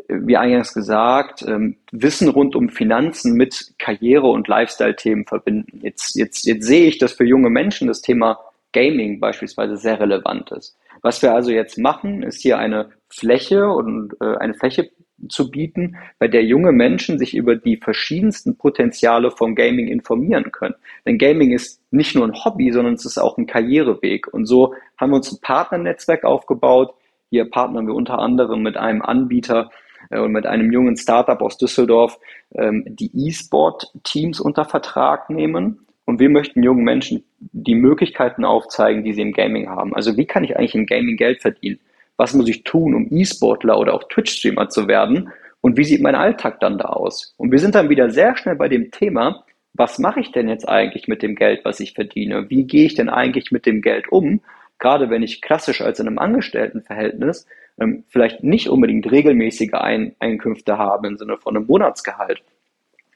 [0.08, 5.80] wie eingangs gesagt, ähm, Wissen rund um Finanzen mit Karriere- und Lifestyle-Themen verbinden.
[5.82, 8.40] Jetzt, jetzt, jetzt sehe ich, dass für junge Menschen das Thema
[8.74, 10.76] Gaming beispielsweise sehr relevant ist.
[11.02, 14.90] Was wir also jetzt machen, ist hier eine Fläche und äh, eine Fläche
[15.30, 20.76] zu bieten, bei der junge Menschen sich über die verschiedensten Potenziale vom Gaming informieren können.
[21.06, 24.34] Denn Gaming ist nicht nur ein Hobby, sondern es ist auch ein Karriereweg.
[24.34, 26.94] Und so haben wir uns ein Partnernetzwerk aufgebaut.
[27.30, 29.70] Hier partnern wir unter anderem mit einem Anbieter
[30.10, 32.20] äh, und mit einem jungen Startup aus Düsseldorf,
[32.56, 35.86] ähm, die E-Sport-Teams unter Vertrag nehmen.
[36.06, 39.96] Und wir möchten jungen Menschen die Möglichkeiten aufzeigen, die sie im Gaming haben.
[39.96, 41.80] Also wie kann ich eigentlich im Gaming Geld verdienen?
[42.18, 46.16] Was muss ich tun, um E-Sportler oder auch Twitch-Streamer zu werden und wie sieht mein
[46.16, 47.34] Alltag dann da aus?
[47.38, 50.68] Und wir sind dann wieder sehr schnell bei dem Thema, was mache ich denn jetzt
[50.68, 52.50] eigentlich mit dem Geld, was ich verdiene?
[52.50, 54.42] Wie gehe ich denn eigentlich mit dem Geld um?
[54.78, 57.48] Gerade wenn ich klassisch als in einem Angestelltenverhältnis
[57.80, 62.44] ähm, vielleicht nicht unbedingt regelmäßige Ein Einkünfte habe im Sinne von einem Monatsgehalt,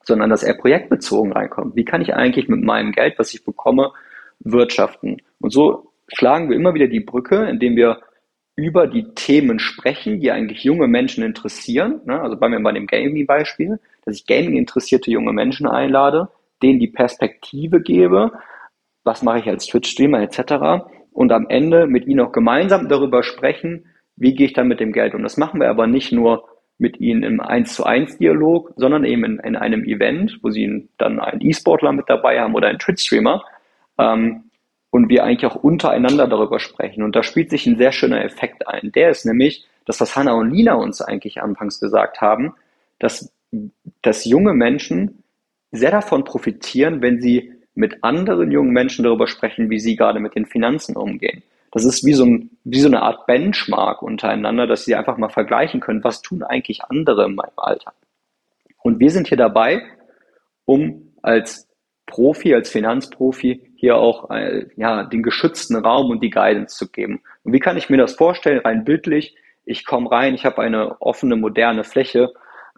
[0.04, 1.76] sondern dass er projektbezogen reinkommt.
[1.76, 3.92] Wie kann ich eigentlich mit meinem Geld, was ich bekomme,
[4.40, 5.18] wirtschaften?
[5.40, 8.00] Und so schlagen wir immer wieder die Brücke, indem wir
[8.58, 12.02] über die Themen sprechen, die eigentlich junge Menschen interessieren.
[12.06, 12.20] Ne?
[12.20, 16.30] Also bei mir bei dem Gaming-Beispiel, dass ich Gaming-interessierte junge Menschen einlade,
[16.63, 18.32] denen die Perspektive gebe,
[19.04, 20.86] was mache ich als Twitch-Streamer etc.
[21.12, 24.91] Und am Ende mit ihnen auch gemeinsam darüber sprechen, wie gehe ich dann mit dem
[24.91, 25.22] Geld um.
[25.22, 29.24] Das machen wir aber nicht nur mit ihnen im 1 zu 1 Dialog, sondern eben
[29.24, 33.43] in, in einem Event, wo sie dann einen E-Sportler mit dabei haben oder einen Twitch-Streamer,
[34.00, 34.47] ähm,
[34.89, 37.04] und wir eigentlich auch untereinander darüber sprechen.
[37.04, 38.91] Und da spielt sich ein sehr schöner Effekt ein.
[38.93, 42.56] Der ist nämlich, das, was Hannah und Lina uns eigentlich anfangs gesagt haben,
[43.00, 43.32] dass,
[44.02, 45.23] dass junge Menschen
[45.71, 50.36] sehr davon profitieren, wenn sie mit anderen jungen Menschen darüber sprechen, wie sie gerade mit
[50.36, 51.43] den Finanzen umgehen.
[51.71, 55.30] Das ist wie so, ein, wie so eine Art Benchmark untereinander, dass sie einfach mal
[55.30, 57.93] vergleichen können, was tun eigentlich andere in meinem Alltag.
[58.82, 59.84] Und wir sind hier dabei,
[60.65, 61.67] um als
[62.06, 67.22] Profi, als Finanzprofi hier auch äh, ja, den geschützten Raum und die Guidance zu geben.
[67.44, 69.36] Und wie kann ich mir das vorstellen, rein bildlich?
[69.66, 72.34] Ich komme rein, ich habe eine offene, moderne Fläche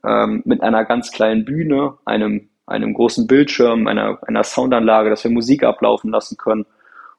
[0.05, 5.31] ähm, mit einer ganz kleinen Bühne, einem, einem großen Bildschirm, einer, einer Soundanlage, dass wir
[5.31, 6.65] Musik ablaufen lassen können.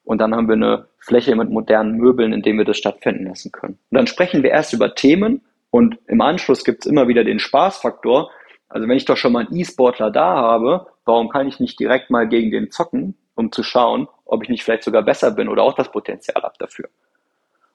[0.05, 3.51] Und dann haben wir eine Fläche mit modernen Möbeln, in dem wir das stattfinden lassen
[3.51, 3.79] können.
[3.90, 5.40] Und dann sprechen wir erst über Themen
[5.71, 8.31] und im Anschluss gibt es immer wieder den Spaßfaktor.
[8.69, 12.11] Also wenn ich doch schon mal einen E-Sportler da habe, warum kann ich nicht direkt
[12.11, 13.14] mal gegen den zocken?
[13.40, 16.55] Um zu schauen, ob ich nicht vielleicht sogar besser bin oder auch das Potenzial habe
[16.59, 16.88] dafür.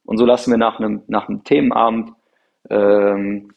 [0.05, 2.11] Und so lassen wir nach einem, nach einem Themenabend
[2.69, 3.53] ähm,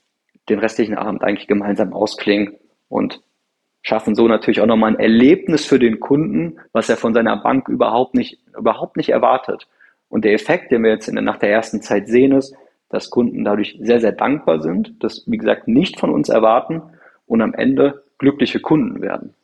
[0.48, 2.56] den restlichen Abend eigentlich gemeinsam ausklingen
[2.88, 3.20] und
[3.82, 7.68] schaffen so natürlich auch nochmal ein Erlebnis für den Kunden, was er von seiner Bank
[7.68, 9.68] überhaupt nicht, überhaupt nicht erwartet.
[10.08, 12.54] Und der Effekt, den wir jetzt in, nach der ersten Zeit sehen, ist,
[12.88, 16.82] dass Kunden dadurch sehr, sehr dankbar sind, das, wie gesagt, nicht von uns erwarten
[17.26, 19.34] und am Ende glückliche Kunden werden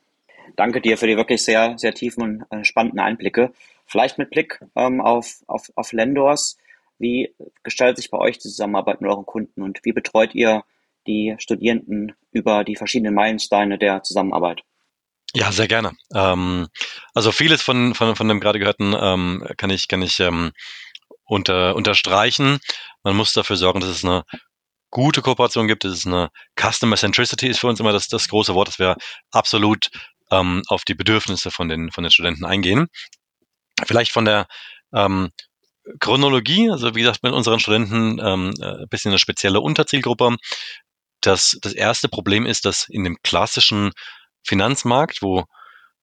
[0.57, 3.53] danke dir für die wirklich sehr, sehr tiefen und äh, spannenden Einblicke.
[3.87, 6.59] Vielleicht mit Blick ähm, auf, auf, auf Lendors.
[6.99, 10.65] Wie gestaltet sich bei euch die Zusammenarbeit mit euren Kunden und wie betreut ihr
[11.07, 14.63] die Studierenden über die verschiedenen Meilensteine der Zusammenarbeit?
[15.35, 15.93] Ja, sehr gerne.
[16.15, 16.69] Ähm,
[17.13, 20.53] also vieles von, von, von dem gerade gehörten ähm, kann ich, kann ich ähm,
[21.25, 22.61] unter, unterstreichen.
[23.03, 24.23] Man muss dafür sorgen, dass es eine
[24.91, 25.85] gute Kooperation gibt.
[25.85, 28.97] Das ist eine Customer Centricity ist für uns immer das, das große Wort, dass wir
[29.33, 29.91] absolut
[30.35, 32.89] ähm, auf die Bedürfnisse von den, von den Studenten eingehen.
[33.87, 34.47] Vielleicht von der
[34.95, 35.31] ähm,
[36.01, 40.37] Chronologie, also wie gesagt, mit unseren Studenten ähm, ein äh, bisschen eine spezielle Unterzielgruppe.
[41.21, 43.93] Das, das erste Problem ist, dass in dem klassischen
[44.43, 45.45] Finanzmarkt, wo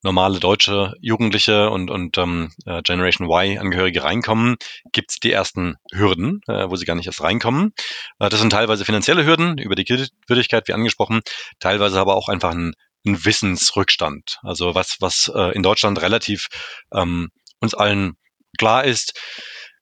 [0.04, 4.56] normale deutsche Jugendliche und, und ähm, äh, Generation Y-Angehörige reinkommen,
[4.92, 7.74] gibt es die ersten Hürden, äh, wo sie gar nicht erst reinkommen.
[8.20, 11.22] Äh, das sind teilweise finanzielle Hürden über die Kreditwürdigkeit, wie angesprochen,
[11.60, 12.74] teilweise aber auch einfach ein,
[13.06, 14.38] ein Wissensrückstand.
[14.44, 16.48] Also was, was äh, in Deutschland relativ
[16.94, 18.14] ähm, uns allen
[18.58, 19.20] klar ist,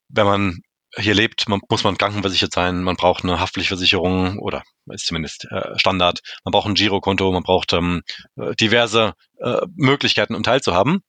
[0.09, 0.59] wenn man
[0.97, 5.77] hier lebt, man, muss man krankenversichert sein, man braucht eine Haftpflichtversicherung oder ist zumindest äh,
[5.77, 8.01] Standard, man braucht ein Girokonto, man braucht ähm,
[8.37, 11.01] äh, diverse äh, Möglichkeiten, um teilzuhaben.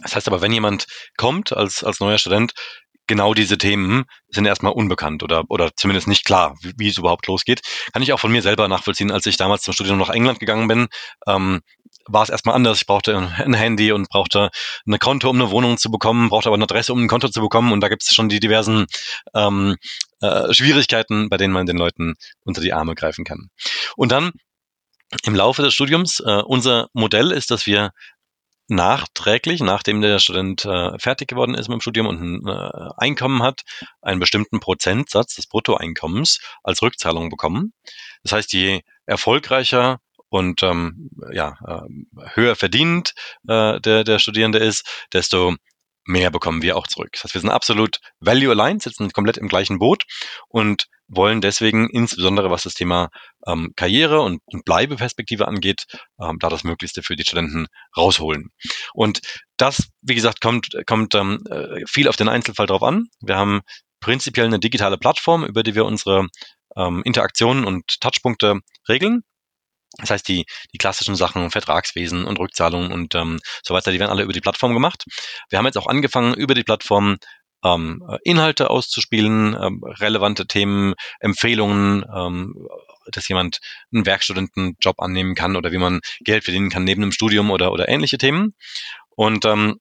[0.00, 0.86] Das heißt aber, wenn jemand
[1.18, 2.52] kommt als, als neuer Student,
[3.12, 7.26] genau diese Themen sind erstmal unbekannt oder, oder zumindest nicht klar, wie, wie es überhaupt
[7.26, 7.60] losgeht.
[7.92, 10.66] Kann ich auch von mir selber nachvollziehen, als ich damals zum Studium nach England gegangen
[10.66, 10.88] bin.
[11.26, 11.60] Ähm,
[12.06, 12.78] war es erstmal anders.
[12.78, 14.48] Ich brauchte ein Handy und brauchte
[14.86, 17.42] ein Konto, um eine Wohnung zu bekommen, brauchte aber eine Adresse, um ein Konto zu
[17.42, 17.70] bekommen.
[17.70, 18.86] Und da gibt es schon die diversen
[19.34, 19.76] ähm,
[20.22, 23.50] äh, Schwierigkeiten, bei denen man den Leuten unter die Arme greifen kann.
[23.94, 24.32] Und dann
[25.24, 27.90] im Laufe des Studiums, äh, unser Modell ist, dass wir
[28.74, 33.42] nachträglich, nachdem der Student äh, fertig geworden ist mit dem Studium und ein äh, Einkommen
[33.42, 33.62] hat,
[34.00, 37.72] einen bestimmten Prozentsatz des Bruttoeinkommens als Rückzahlung bekommen.
[38.22, 43.14] Das heißt, je erfolgreicher und ähm, ja, äh, höher verdient
[43.46, 45.54] äh, der, der Studierende ist, desto
[46.04, 47.10] mehr bekommen wir auch zurück.
[47.12, 50.04] Das heißt, wir sind absolut value aligned, sitzen komplett im gleichen Boot
[50.48, 53.10] und wollen deswegen insbesondere, was das Thema
[53.46, 55.84] ähm, Karriere und, und Bleibeperspektive angeht,
[56.20, 58.50] ähm, da das Möglichste für die Studenten rausholen.
[58.94, 59.20] Und
[59.56, 63.08] das, wie gesagt, kommt, kommt ähm, äh, viel auf den Einzelfall drauf an.
[63.20, 63.60] Wir haben
[64.00, 66.28] prinzipiell eine digitale Plattform, über die wir unsere
[66.76, 69.22] ähm, Interaktionen und Touchpunkte regeln.
[69.98, 74.10] Das heißt, die, die klassischen Sachen, Vertragswesen und Rückzahlungen und ähm, so weiter, die werden
[74.10, 75.04] alle über die Plattform gemacht.
[75.50, 77.18] Wir haben jetzt auch angefangen, über die Plattform
[77.64, 82.66] ähm, Inhalte auszuspielen, ähm, relevante Themen, Empfehlungen, ähm,
[83.10, 83.58] dass jemand
[83.92, 87.88] einen Werkstudentenjob annehmen kann oder wie man Geld verdienen kann neben dem Studium oder, oder
[87.88, 88.54] ähnliche Themen.
[89.14, 89.78] Und ähm,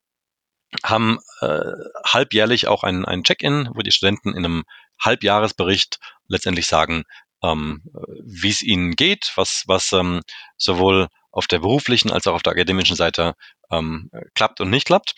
[0.84, 1.60] haben äh,
[2.06, 4.64] halbjährlich auch ein, ein Check-in, wo die Studenten in einem
[5.00, 7.04] Halbjahresbericht letztendlich sagen,
[7.44, 7.82] ähm,
[8.24, 10.22] wie es ihnen geht, was, was ähm,
[10.58, 13.34] sowohl auf der beruflichen als auch auf der akademischen Seite
[13.72, 15.14] ähm, klappt und nicht klappt.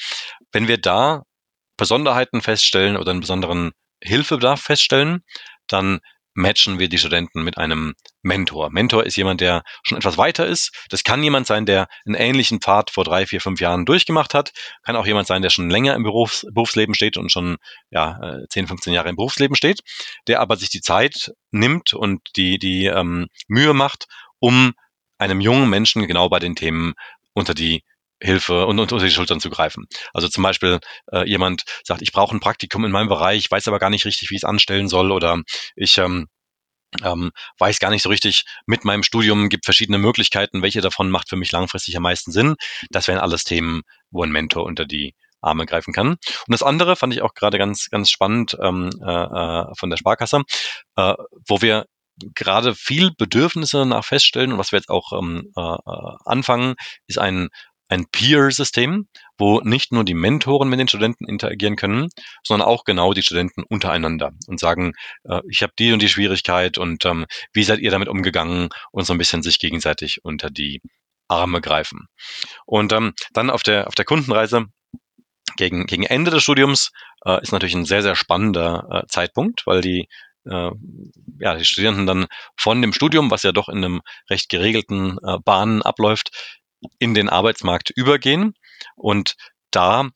[0.51, 1.23] Wenn wir da
[1.77, 5.23] Besonderheiten feststellen oder einen besonderen Hilfebedarf feststellen,
[5.67, 5.99] dann
[6.33, 8.69] matchen wir die Studenten mit einem Mentor.
[8.71, 10.71] Mentor ist jemand, der schon etwas weiter ist.
[10.89, 14.51] Das kann jemand sein, der einen ähnlichen Pfad vor drei, vier, fünf Jahren durchgemacht hat.
[14.83, 17.57] Kann auch jemand sein, der schon länger im Berufs Berufsleben steht und schon
[17.91, 18.19] ja,
[18.49, 19.81] 10, äh, 15 Jahre im Berufsleben steht,
[20.27, 24.07] der aber sich die Zeit nimmt und die, die ähm, Mühe macht,
[24.39, 24.73] um
[25.17, 26.93] einem jungen Menschen genau bei den Themen
[27.33, 27.83] unter die
[28.23, 29.85] Hilfe und, und unter die Schultern zu greifen.
[30.13, 30.79] Also zum Beispiel
[31.11, 34.29] äh, jemand sagt, ich brauche ein Praktikum in meinem Bereich, weiß aber gar nicht richtig,
[34.29, 35.41] wie ich es anstellen soll oder
[35.75, 36.27] ich ähm,
[37.03, 41.29] ähm, weiß gar nicht so richtig, mit meinem Studium gibt verschiedene Möglichkeiten, welche davon macht
[41.29, 42.55] für mich langfristig am meisten Sinn.
[42.91, 43.81] Das wären alles Themen,
[44.11, 46.09] wo ein Mentor unter die Arme greifen kann.
[46.11, 49.97] Und das andere fand ich auch gerade ganz, ganz spannend ähm, äh, äh von der
[49.97, 50.43] Sparkasse,
[50.95, 51.13] äh,
[51.47, 51.85] wo wir
[52.35, 56.75] gerade viel Bedürfnisse nach feststellen und was wir jetzt auch ähm, äh, äh anfangen,
[57.07, 57.49] ist ein
[57.93, 62.09] ein Peer-System, wo nicht nur die Mentoren mit den Studenten interagieren können,
[62.43, 66.77] sondern auch genau die Studenten untereinander und sagen, äh, ich habe die und die Schwierigkeit
[66.77, 70.81] und ähm, wie seid ihr damit umgegangen und so ein bisschen sich gegenseitig unter die
[71.27, 72.07] Arme greifen.
[72.65, 74.65] Und ähm, dann auf der, auf der Kundenreise
[75.55, 76.91] gegen, gegen Ende des Studiums
[77.25, 80.07] äh, ist natürlich ein sehr, sehr spannender äh, Zeitpunkt, weil die
[80.45, 80.71] äh,
[81.39, 82.25] ja, die Studierenden dann
[82.57, 86.31] von dem Studium, was ja doch in einem recht geregelten äh, Bahnen abläuft,
[86.99, 88.53] in den Arbeitsmarkt übergehen.
[88.95, 89.35] Und
[89.71, 90.09] da,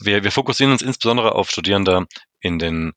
[0.00, 2.06] wir, wir fokussieren uns insbesondere auf Studierende
[2.40, 2.92] in den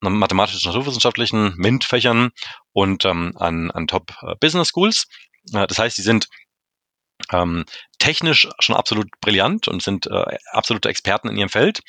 [0.00, 2.30] mathematischen naturwissenschaftlichen MINT-Fächern
[2.72, 5.06] und ähm, an, an Top-Business äh, Schools.
[5.52, 6.28] Äh, das heißt, sie sind
[7.30, 7.64] ähm,
[7.98, 11.80] technisch schon absolut brillant und sind äh, absolute Experten in ihrem Feld,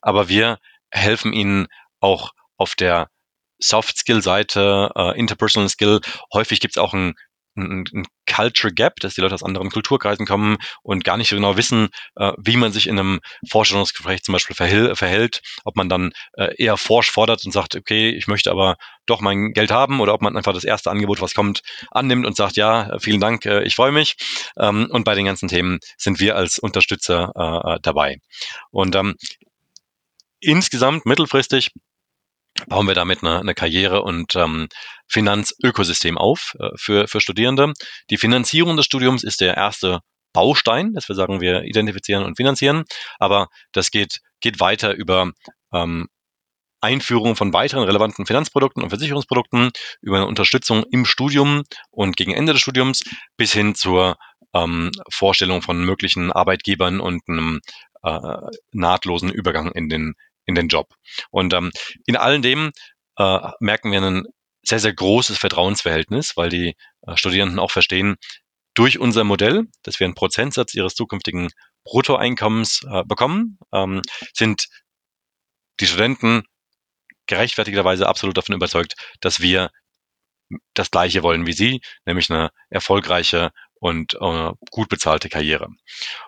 [0.00, 0.58] aber wir
[0.90, 1.66] helfen ihnen
[2.00, 3.10] auch auf der
[3.58, 6.00] Soft-Skill-Seite, äh, Interpersonal Skill.
[6.32, 7.14] Häufig gibt es auch ein
[7.56, 11.36] ein, ein Culture Gap, dass die Leute aus anderen Kulturkreisen kommen und gar nicht so
[11.36, 16.12] genau wissen, äh, wie man sich in einem Vorstellungsgespräch zum Beispiel verhält, ob man dann
[16.36, 20.14] äh, eher forsch fordert und sagt, okay, ich möchte aber doch mein Geld haben oder
[20.14, 23.62] ob man einfach das erste Angebot, was kommt, annimmt und sagt, ja, vielen Dank, äh,
[23.62, 24.16] ich freue mich.
[24.58, 28.18] Ähm, und bei den ganzen Themen sind wir als Unterstützer äh, äh dabei.
[28.70, 29.14] Und ähm,
[30.40, 31.70] insgesamt mittelfristig
[32.68, 34.68] bauen wir damit eine, eine Karriere- und ähm,
[35.08, 37.72] Finanzökosystem auf äh, für, für Studierende.
[38.10, 40.00] Die Finanzierung des Studiums ist der erste
[40.32, 42.84] Baustein, dass wir sagen, wir identifizieren und finanzieren,
[43.18, 45.32] aber das geht, geht weiter über
[45.72, 46.08] ähm,
[46.80, 49.70] Einführung von weiteren relevanten Finanzprodukten und Versicherungsprodukten,
[50.02, 53.02] über eine Unterstützung im Studium und gegen Ende des Studiums
[53.36, 54.16] bis hin zur
[54.52, 57.60] ähm, Vorstellung von möglichen Arbeitgebern und einem
[58.02, 58.36] äh,
[58.72, 60.14] nahtlosen Übergang in den,
[60.46, 60.94] in den Job.
[61.30, 61.70] Und ähm,
[62.06, 62.72] in allen dem
[63.18, 64.24] äh, merken wir ein
[64.64, 66.74] sehr, sehr großes Vertrauensverhältnis, weil die
[67.06, 68.16] äh, Studierenden auch verstehen,
[68.74, 71.50] durch unser Modell, dass wir einen Prozentsatz ihres zukünftigen
[71.84, 74.02] Bruttoeinkommens äh, bekommen, ähm,
[74.34, 74.66] sind
[75.80, 76.42] die Studenten
[77.26, 79.70] gerechtfertigterweise absolut davon überzeugt, dass wir
[80.74, 83.50] das Gleiche wollen wie Sie, nämlich eine erfolgreiche
[83.86, 85.68] und äh, gut bezahlte Karriere.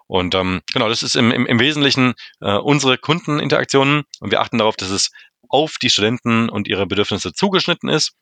[0.07, 4.59] Und ähm, genau, das ist im, im, im Wesentlichen äh, unsere Kundeninteraktionen und wir achten
[4.59, 5.11] darauf, dass es
[5.49, 8.13] auf die Studenten und ihre Bedürfnisse zugeschnitten ist.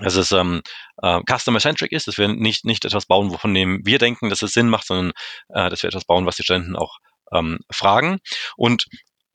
[0.00, 0.62] Dass es ähm,
[1.02, 4.70] äh, customer-centric ist, dass wir nicht, nicht etwas bauen, wovon wir denken, dass es Sinn
[4.70, 5.12] macht, sondern
[5.48, 6.96] äh, dass wir etwas bauen, was die Studenten auch
[7.30, 8.18] ähm, fragen.
[8.56, 8.86] Und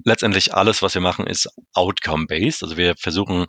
[0.03, 2.63] letztendlich alles, was wir machen, ist outcome-based.
[2.63, 3.45] Also wir versuchen,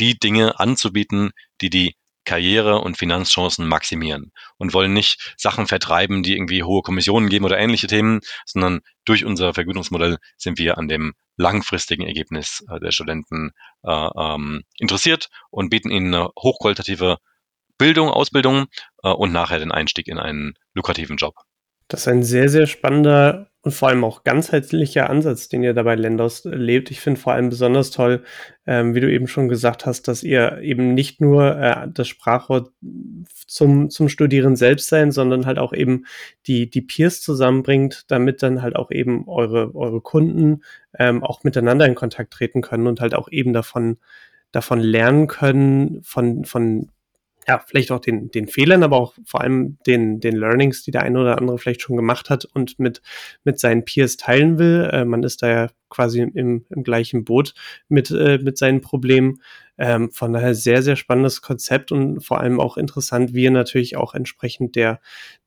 [0.00, 1.30] die Dinge anzubieten,
[1.60, 7.28] die die Karriere- und Finanzchancen maximieren und wollen nicht Sachen vertreiben, die irgendwie hohe Kommissionen
[7.28, 12.78] geben oder ähnliche Themen, sondern durch unser Vergütungsmodell sind wir an dem langfristigen Ergebnis äh,
[12.80, 13.50] der Studenten
[13.82, 17.18] äh, ähm, interessiert und bieten ihnen eine hochqualitative
[17.78, 18.66] Bildung, Ausbildung
[19.02, 21.34] äh, und nachher den Einstieg in einen lukrativen Job.
[21.88, 25.94] Das ist ein sehr, sehr spannender und vor allem auch ganzheitlicher Ansatz, den ihr dabei
[25.94, 26.90] Lendos lebt.
[26.90, 28.24] Ich finde vor allem besonders toll,
[28.66, 32.70] ähm, wie du eben schon gesagt hast, dass ihr eben nicht nur äh, das Sprachrohr
[33.46, 36.06] zum, zum Studieren selbst sein, sondern halt auch eben
[36.46, 40.62] die, die Peers zusammenbringt, damit dann halt auch eben eure, eure Kunden
[40.98, 43.98] ähm, auch miteinander in Kontakt treten können und halt auch eben davon
[44.52, 46.90] davon lernen können, von, von
[47.48, 51.02] ja, vielleicht auch den, den Fehlern, aber auch vor allem den, den Learnings, die der
[51.02, 53.02] eine oder andere vielleicht schon gemacht hat und mit,
[53.44, 54.88] mit seinen Peers teilen will.
[54.92, 57.54] Äh, man ist da ja quasi im, im gleichen Boot
[57.88, 59.40] mit, äh, mit seinen Problemen.
[59.78, 63.96] Ähm, von daher sehr, sehr spannendes Konzept und vor allem auch interessant, wie ihr natürlich
[63.96, 65.00] auch entsprechend der,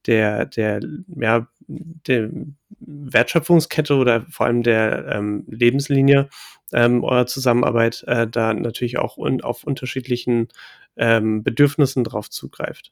[0.07, 0.81] der, der,
[1.15, 2.31] ja, der
[2.79, 6.29] Wertschöpfungskette oder vor allem der ähm, Lebenslinie
[6.73, 10.49] ähm, eurer Zusammenarbeit äh, da natürlich auch un auf unterschiedlichen
[10.97, 12.91] ähm, Bedürfnissen drauf zugreift.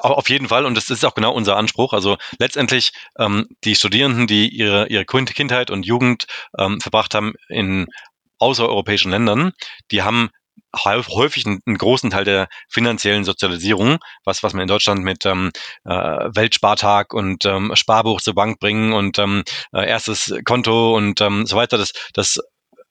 [0.00, 1.92] Auf jeden Fall, und das ist auch genau unser Anspruch.
[1.92, 6.26] Also letztendlich ähm, die Studierenden, die ihre, ihre Kindheit und Jugend
[6.56, 7.88] ähm, verbracht haben in
[8.38, 9.52] außereuropäischen Ländern,
[9.90, 10.30] die haben
[10.76, 15.50] häufig einen, einen, großen Teil der finanziellen Sozialisierung, was, was man in Deutschland mit ähm,
[15.84, 21.46] äh, Weltspartag und ähm, Sparbuch zur Bank bringen und ähm, äh, erstes Konto und ähm,
[21.46, 22.40] so weiter, das, das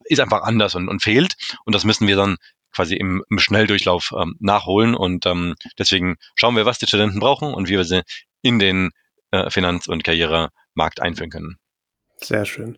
[0.05, 1.35] ist einfach anders und, und fehlt.
[1.65, 2.37] Und das müssen wir dann
[2.75, 4.95] quasi im, im Schnelldurchlauf ähm, nachholen.
[4.95, 8.01] Und ähm, deswegen schauen wir, was die Studenten brauchen und wie wir sie
[8.41, 8.91] in den
[9.31, 11.57] äh, Finanz- und Karrieremarkt einführen können.
[12.17, 12.77] Sehr schön.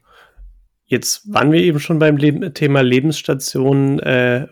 [0.86, 4.48] Jetzt waren wir eben schon beim Leben, Thema Lebensstationen äh,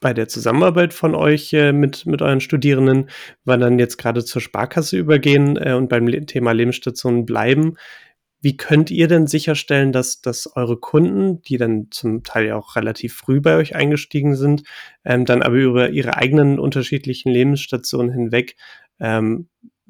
[0.00, 3.08] bei der Zusammenarbeit von euch äh, mit, mit euren Studierenden,
[3.44, 7.76] wir dann jetzt gerade zur Sparkasse übergehen äh, und beim Le Thema Lebensstationen bleiben.
[8.44, 12.76] Wie könnt ihr denn sicherstellen, dass, dass eure Kunden, die dann zum Teil ja auch
[12.76, 14.64] relativ früh bei euch eingestiegen sind,
[15.02, 18.56] ähm, dann aber über ihre eigenen unterschiedlichen Lebensstationen hinweg
[19.00, 19.48] ähm,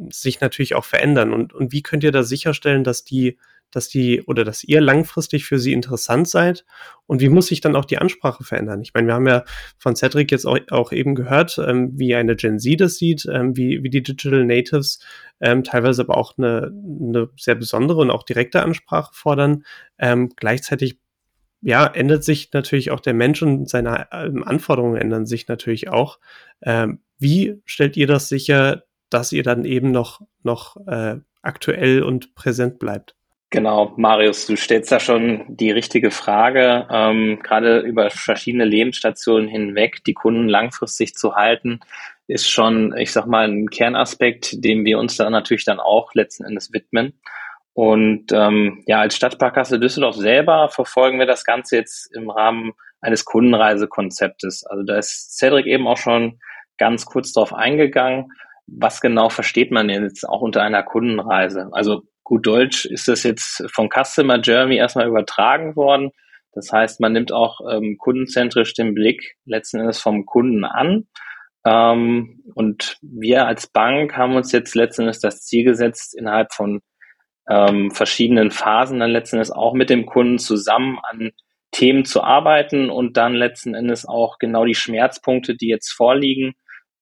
[0.08, 1.32] sich natürlich auch verändern?
[1.32, 3.38] Und, und wie könnt ihr da sicherstellen, dass die
[3.74, 6.64] dass die oder dass ihr langfristig für sie interessant seid
[7.06, 8.80] und wie muss sich dann auch die Ansprache verändern?
[8.82, 9.44] Ich meine, wir haben ja
[9.78, 13.56] von Cedric jetzt auch, auch eben gehört, ähm, wie eine Gen Z das sieht, ähm,
[13.56, 15.00] wie, wie die Digital Natives
[15.40, 19.64] ähm, teilweise aber auch eine, eine sehr besondere und auch direkte Ansprache fordern.
[19.98, 20.98] Ähm, gleichzeitig
[21.60, 26.18] ja, ändert sich natürlich auch der Mensch und seine ähm, Anforderungen ändern sich natürlich auch.
[26.62, 32.34] Ähm, wie stellt ihr das sicher, dass ihr dann eben noch, noch äh, aktuell und
[32.34, 33.16] präsent bleibt?
[33.54, 36.88] Genau, Marius, du stellst da schon die richtige Frage.
[36.90, 41.78] Ähm, gerade über verschiedene Lebensstationen hinweg die Kunden langfristig zu halten,
[42.26, 46.44] ist schon, ich sag mal, ein Kernaspekt, dem wir uns dann natürlich dann auch letzten
[46.44, 47.20] Endes widmen.
[47.74, 53.24] Und ähm, ja, als Stadtsparkasse Düsseldorf selber verfolgen wir das Ganze jetzt im Rahmen eines
[53.24, 54.66] Kundenreisekonzeptes.
[54.66, 56.40] Also da ist Cedric eben auch schon
[56.76, 58.32] ganz kurz darauf eingegangen.
[58.66, 61.68] Was genau versteht man jetzt auch unter einer Kundenreise?
[61.70, 66.10] Also gut Deutsch ist das jetzt von Customer Journey erstmal übertragen worden.
[66.52, 71.06] Das heißt, man nimmt auch ähm, kundenzentrisch den Blick letzten Endes vom Kunden an.
[71.66, 76.80] Ähm, und wir als Bank haben uns jetzt letzten Endes das Ziel gesetzt, innerhalb von
[77.48, 81.32] ähm, verschiedenen Phasen dann letzten Endes auch mit dem Kunden zusammen an
[81.72, 86.54] Themen zu arbeiten und dann letzten Endes auch genau die Schmerzpunkte, die jetzt vorliegen,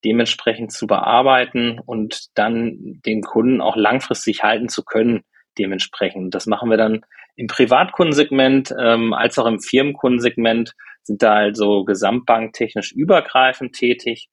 [0.05, 5.25] dementsprechend zu bearbeiten und dann den Kunden auch langfristig halten zu können,
[5.59, 6.35] dementsprechend.
[6.35, 7.05] Das machen wir dann
[7.37, 14.29] im Privatkundensegment ähm, als auch im Firmenkundensegment sind da also gesamtbanktechnisch übergreifend tätig.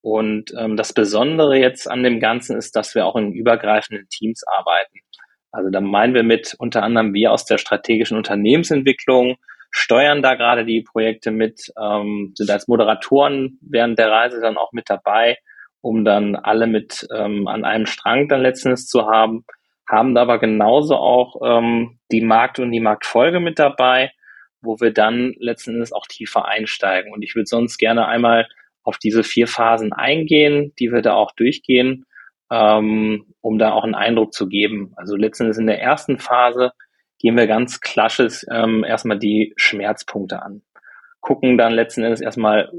[0.00, 4.42] Und ähm, das Besondere jetzt an dem Ganzen ist, dass wir auch in übergreifenden Teams
[4.46, 4.98] arbeiten.
[5.52, 9.36] Also da meinen wir mit unter anderem wir aus der strategischen Unternehmensentwicklung,
[9.72, 14.72] steuern da gerade die Projekte mit, ähm, sind als Moderatoren während der Reise dann auch
[14.72, 15.38] mit dabei,
[15.80, 19.44] um dann alle mit ähm, an einem Strang dann letztens zu haben,
[19.88, 24.12] haben aber genauso auch ähm, die Markt- und die Marktfolge mit dabei,
[24.60, 27.12] wo wir dann letzten Endes auch tiefer einsteigen.
[27.12, 28.46] Und ich würde sonst gerne einmal
[28.84, 32.04] auf diese vier Phasen eingehen, die wir da auch durchgehen,
[32.50, 34.92] ähm, um da auch einen Eindruck zu geben.
[34.96, 36.72] Also letzten Endes in der ersten Phase
[37.22, 40.62] gehen wir ganz klassisch ähm, erstmal die Schmerzpunkte an.
[41.20, 42.70] Gucken dann letzten Endes erstmal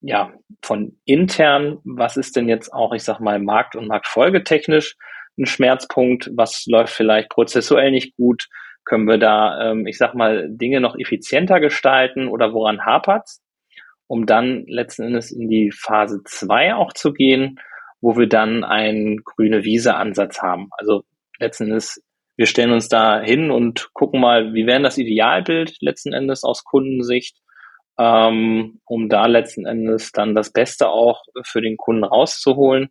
[0.00, 0.32] ja
[0.62, 4.96] von intern, was ist denn jetzt auch, ich sag mal, Markt- und Marktfolgetechnisch
[5.38, 8.48] ein Schmerzpunkt, was läuft vielleicht prozessuell nicht gut,
[8.84, 13.42] können wir da, ähm, ich sag mal, Dinge noch effizienter gestalten oder woran hapert's,
[14.06, 17.60] um dann letzten Endes in die Phase zwei auch zu gehen,
[18.00, 20.70] wo wir dann einen grüne Wiese-Ansatz haben.
[20.78, 21.04] Also
[21.38, 22.02] letzten Endes
[22.40, 26.64] wir stellen uns da hin und gucken mal, wie wäre das Idealbild letzten Endes aus
[26.64, 27.36] Kundensicht,
[27.98, 32.88] ähm, um da letzten Endes dann das Beste auch für den Kunden rauszuholen.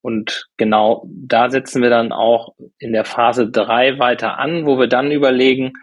[0.00, 4.88] Und genau da setzen wir dann auch in der Phase drei weiter an, wo wir
[4.88, 5.74] dann überlegen,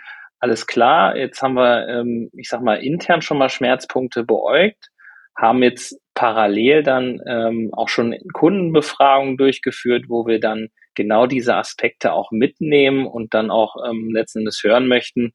[0.41, 4.89] alles klar, jetzt haben wir, ähm, ich sag mal, intern schon mal Schmerzpunkte beäugt,
[5.37, 12.13] haben jetzt parallel dann ähm, auch schon Kundenbefragungen durchgeführt, wo wir dann genau diese Aspekte
[12.13, 15.33] auch mitnehmen und dann auch ähm, letzten Endes hören möchten,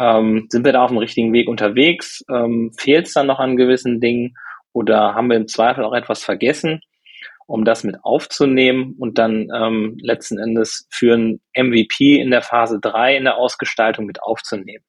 [0.00, 2.24] ähm, sind wir da auf dem richtigen Weg unterwegs?
[2.30, 4.34] Ähm, Fehlt es dann noch an gewissen Dingen
[4.72, 6.80] oder haben wir im Zweifel auch etwas vergessen,
[7.46, 12.78] um das mit aufzunehmen und dann ähm, letzten Endes für ein MVP in der Phase
[12.80, 14.84] drei in der Ausgestaltung mit aufzunehmen?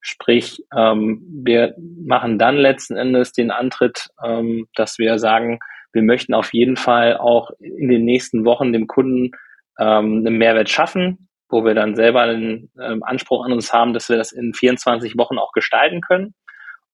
[0.00, 5.58] Sprich, ähm, wir machen dann letzten Endes den Antritt, ähm, dass wir sagen,
[5.92, 9.30] wir möchten auf jeden Fall auch in den nächsten Wochen dem Kunden
[9.78, 14.08] ähm, einen Mehrwert schaffen, wo wir dann selber einen ähm, Anspruch an uns haben, dass
[14.08, 16.34] wir das in 24 Wochen auch gestalten können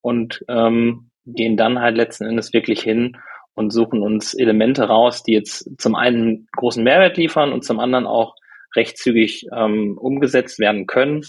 [0.00, 3.16] und ähm, gehen dann halt letzten Endes wirklich hin
[3.54, 8.06] und suchen uns Elemente raus, die jetzt zum einen großen Mehrwert liefern und zum anderen
[8.06, 8.34] auch
[8.74, 11.22] recht zügig ähm, umgesetzt werden können,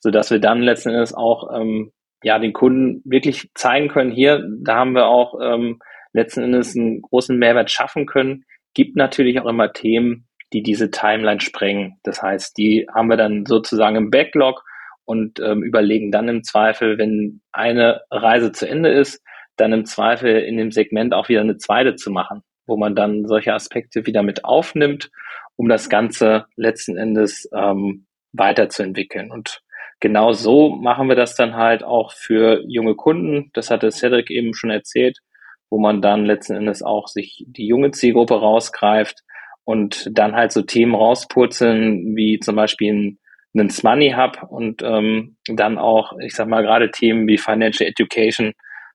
[0.00, 1.92] so dass wir dann letzten Endes auch ähm,
[2.22, 5.78] ja den Kunden wirklich zeigen können, hier, da haben wir auch ähm,
[6.12, 8.44] letzten Endes einen großen Mehrwert schaffen können.
[8.74, 11.98] Gibt natürlich auch immer Themen, die diese Timeline sprengen.
[12.02, 14.62] Das heißt, die haben wir dann sozusagen im Backlog
[15.04, 19.22] und ähm, überlegen dann im Zweifel, wenn eine Reise zu Ende ist,
[19.56, 23.26] dann im Zweifel in dem Segment auch wieder eine zweite zu machen, wo man dann
[23.26, 25.10] solche Aspekte wieder mit aufnimmt,
[25.56, 29.30] um das Ganze letzten Endes ähm, weiterzuentwickeln.
[29.30, 29.62] Und
[30.00, 33.50] genau so machen wir das dann halt auch für junge Kunden.
[33.54, 35.18] Das hatte Cedric eben schon erzählt,
[35.70, 39.22] wo man dann letzten Endes auch sich die junge Zielgruppe rausgreift,
[39.66, 43.18] und dann halt so Themen rauspurzeln, wie zum Beispiel ein,
[43.52, 48.52] einen Money Hub und ähm, dann auch, ich sag mal, gerade Themen wie Financial Education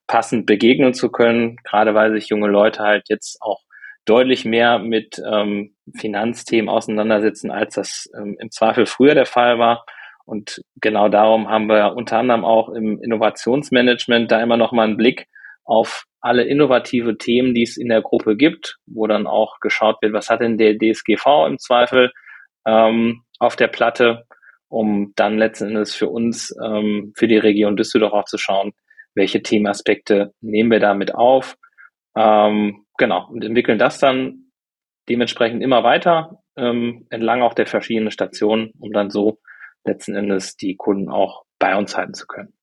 [0.07, 3.59] passend begegnen zu können, gerade weil sich junge Leute halt jetzt auch
[4.05, 9.85] deutlich mehr mit ähm, Finanzthemen auseinandersetzen, als das ähm, im Zweifel früher der Fall war.
[10.23, 14.97] Und genau darum haben wir unter anderem auch im Innovationsmanagement da immer noch mal einen
[14.97, 15.27] Blick
[15.65, 20.13] auf alle innovative Themen, die es in der Gruppe gibt, wo dann auch geschaut wird,
[20.13, 22.11] was hat denn der DSGV im Zweifel
[22.65, 24.25] ähm, auf der Platte,
[24.69, 28.71] um dann letzten Endes für uns, ähm, für die Region Düsseldorf auch zu schauen,
[29.15, 31.55] welche Themenaspekte nehmen wir damit auf.
[32.15, 34.51] Ähm, genau, und entwickeln das dann
[35.09, 39.39] dementsprechend immer weiter ähm, entlang auch der verschiedenen Stationen, um dann so
[39.83, 42.53] letzten Endes die Kunden auch bei uns halten zu können.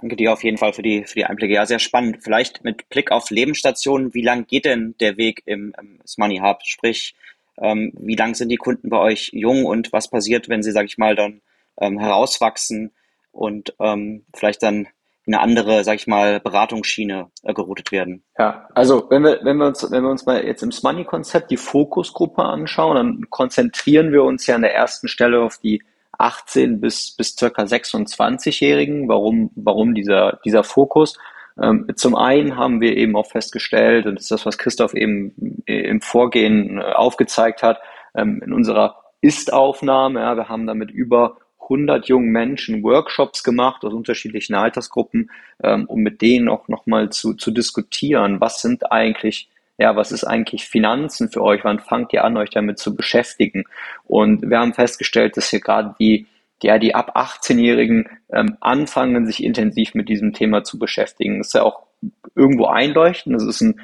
[0.00, 1.54] Danke dir auf jeden Fall für die, für die Einblicke.
[1.54, 2.18] Ja, sehr spannend.
[2.22, 6.60] Vielleicht mit Blick auf Lebensstationen, wie lang geht denn der Weg im, im Money Hub?
[6.64, 7.14] Sprich,
[7.58, 10.86] ähm, wie lang sind die Kunden bei euch jung und was passiert, wenn sie, sag
[10.86, 11.42] ich mal, dann
[11.78, 12.92] ähm, herauswachsen
[13.32, 14.88] und ähm, vielleicht dann
[15.24, 18.24] in eine andere, sag ich mal, Beratungsschiene äh, geroutet werden.
[18.38, 21.56] Ja, also wenn wir, wenn wir uns, wenn wir uns mal jetzt im Money-Konzept die
[21.56, 25.82] Fokusgruppe anschauen, dann konzentrieren wir uns ja an der ersten Stelle auf die
[26.22, 29.08] 18 bis, bis circa 26-Jährigen.
[29.08, 31.18] Warum, warum dieser, dieser Fokus?
[31.60, 35.62] Ähm, zum einen haben wir eben auch festgestellt, und das ist das, was Christoph eben
[35.66, 37.80] im Vorgehen äh, aufgezeigt hat,
[38.14, 43.92] ähm, in unserer Ist-Aufnahme, ja, wir haben damit über 100 jungen Menschen Workshops gemacht aus
[43.92, 45.30] unterschiedlichen Altersgruppen,
[45.62, 49.48] ähm, um mit denen auch nochmal zu, zu diskutieren, was sind eigentlich
[49.82, 51.64] ja, was ist eigentlich Finanzen für euch?
[51.64, 53.64] Wann fangt ihr an, euch damit zu beschäftigen?
[54.04, 56.26] Und wir haben festgestellt, dass hier gerade die,
[56.62, 61.38] ja, die ab 18-Jährigen ähm, anfangen, sich intensiv mit diesem Thema zu beschäftigen.
[61.38, 61.82] Das ist ja auch
[62.36, 63.34] irgendwo einleuchtend.
[63.34, 63.80] Das ist ein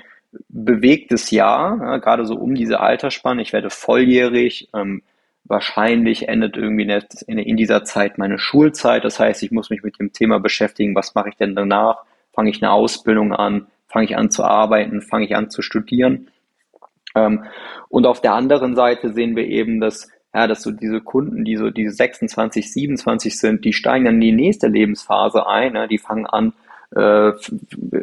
[0.48, 3.42] bewegtes Jahr, ja, gerade so um diese Altersspanne.
[3.42, 4.68] Ich werde volljährig.
[4.74, 5.02] Ähm,
[5.44, 6.84] wahrscheinlich endet irgendwie
[7.26, 9.02] in, in dieser Zeit meine Schulzeit.
[9.02, 10.94] Das heißt, ich muss mich mit dem Thema beschäftigen.
[10.94, 12.04] Was mache ich denn danach?
[12.32, 13.66] Fange ich eine Ausbildung an?
[13.88, 16.28] Fange ich an zu arbeiten, fange ich an zu studieren.
[17.14, 17.44] Ähm,
[17.88, 21.56] und auf der anderen Seite sehen wir eben, dass ja, dass so diese Kunden, die
[21.56, 25.88] so diese 26, 27 sind, die steigen dann in die nächste Lebensphase ein, ne?
[25.88, 26.52] die fangen an,
[26.94, 27.32] äh,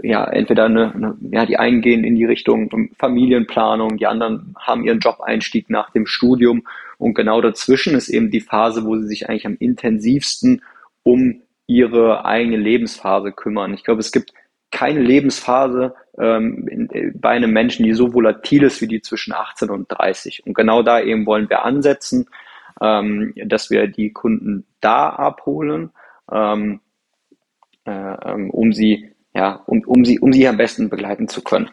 [0.03, 4.83] ja, entweder eine, eine, ja, die einen gehen in die Richtung Familienplanung, die anderen haben
[4.83, 6.63] ihren Job-Einstieg nach dem Studium
[6.97, 10.61] und genau dazwischen ist eben die Phase, wo sie sich eigentlich am intensivsten
[11.03, 13.73] um ihre eigene Lebensphase kümmern.
[13.73, 14.33] Ich glaube, es gibt
[14.75, 19.33] keine Lebensphase ähm, in, äh, bei einem Menschen, die so volatil ist wie die zwischen
[19.33, 20.45] 18 und 30.
[20.45, 22.29] Und genau da eben wollen wir ansetzen,
[22.81, 25.91] ähm, dass wir die Kunden da abholen,
[26.29, 26.81] ähm,
[27.85, 31.69] äh, ähm, um sie ja, um, um sie, um sie am besten begleiten zu können.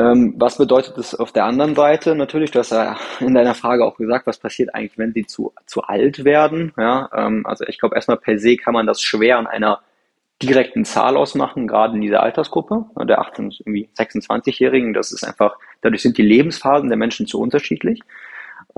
[0.00, 2.14] Ähm, was bedeutet das auf der anderen Seite?
[2.14, 5.52] Natürlich, du hast ja in deiner Frage auch gesagt, was passiert eigentlich, wenn sie zu,
[5.66, 6.72] zu alt werden.
[6.76, 9.80] Ja, ähm, also ich glaube, erstmal per se kann man das schwer an einer
[10.42, 14.94] direkten Zahl ausmachen, gerade in dieser Altersgruppe, der 18 irgendwie 26-Jährigen.
[14.94, 18.00] Das ist einfach, dadurch sind die Lebensphasen der Menschen zu unterschiedlich.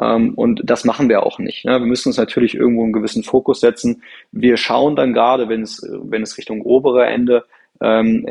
[0.00, 1.64] Ähm, und das machen wir auch nicht.
[1.64, 1.72] Ne?
[1.72, 4.02] Wir müssen uns natürlich irgendwo einen gewissen Fokus setzen.
[4.32, 7.44] Wir schauen dann gerade, wenn es, wenn es Richtung obere Ende
[7.82, 8.24] ähm,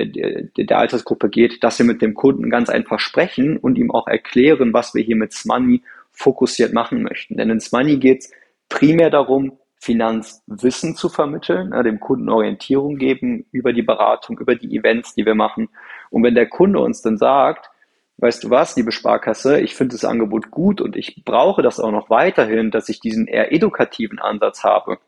[0.58, 4.74] der Altersgruppe geht, dass wir mit dem Kunden ganz einfach sprechen und ihm auch erklären,
[4.74, 7.38] was wir hier mit Smoney fokussiert machen möchten.
[7.38, 8.32] Denn in Smoney geht es
[8.70, 14.76] primär darum, Finanzwissen zu vermitteln, äh, dem Kunden Orientierung geben über die Beratung, über die
[14.76, 15.70] Events, die wir machen.
[16.10, 17.70] Und wenn der Kunde uns dann sagt,
[18.18, 21.92] weißt du was, liebe Sparkasse, ich finde das Angebot gut und ich brauche das auch
[21.92, 25.00] noch weiterhin, dass ich diesen eher edukativen Ansatz habe,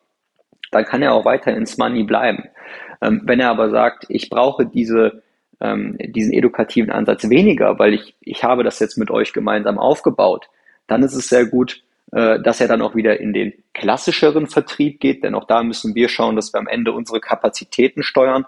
[0.72, 2.45] dann kann er auch weiter ins Money bleiben.
[3.01, 5.22] Ähm, wenn er aber sagt, ich brauche diese,
[5.59, 10.49] ähm, diesen edukativen Ansatz weniger, weil ich, ich habe das jetzt mit euch gemeinsam aufgebaut,
[10.88, 15.24] dann ist es sehr gut, dass er dann auch wieder in den klassischeren Vertrieb geht,
[15.24, 18.45] denn auch da müssen wir schauen, dass wir am Ende unsere Kapazitäten steuern.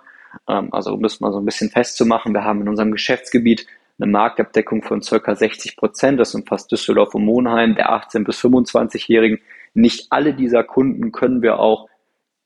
[0.48, 3.66] Ähm, also um das mal so ein bisschen festzumachen, wir haben in unserem Geschäftsgebiet
[4.00, 9.40] eine Marktabdeckung von circa 60 Prozent, das umfasst Düsseldorf und Monheim, der 18- bis 25-Jährigen.
[9.74, 11.88] Nicht alle dieser Kunden können wir auch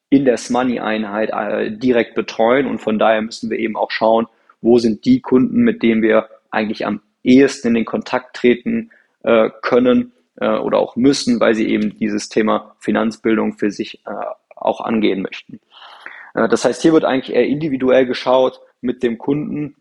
[0.09, 4.27] in der Money-Einheit äh, direkt betreuen und von daher müssen wir eben auch schauen,
[4.61, 8.91] wo sind die Kunden, mit denen wir eigentlich am ehesten in den Kontakt treten
[9.23, 14.11] äh, können äh, oder auch müssen, weil sie eben dieses Thema Finanzbildung für sich äh,
[14.55, 15.59] auch angehen möchten.
[16.33, 19.75] Äh, das heißt, hier wird eigentlich eher individuell geschaut mit dem Kunden.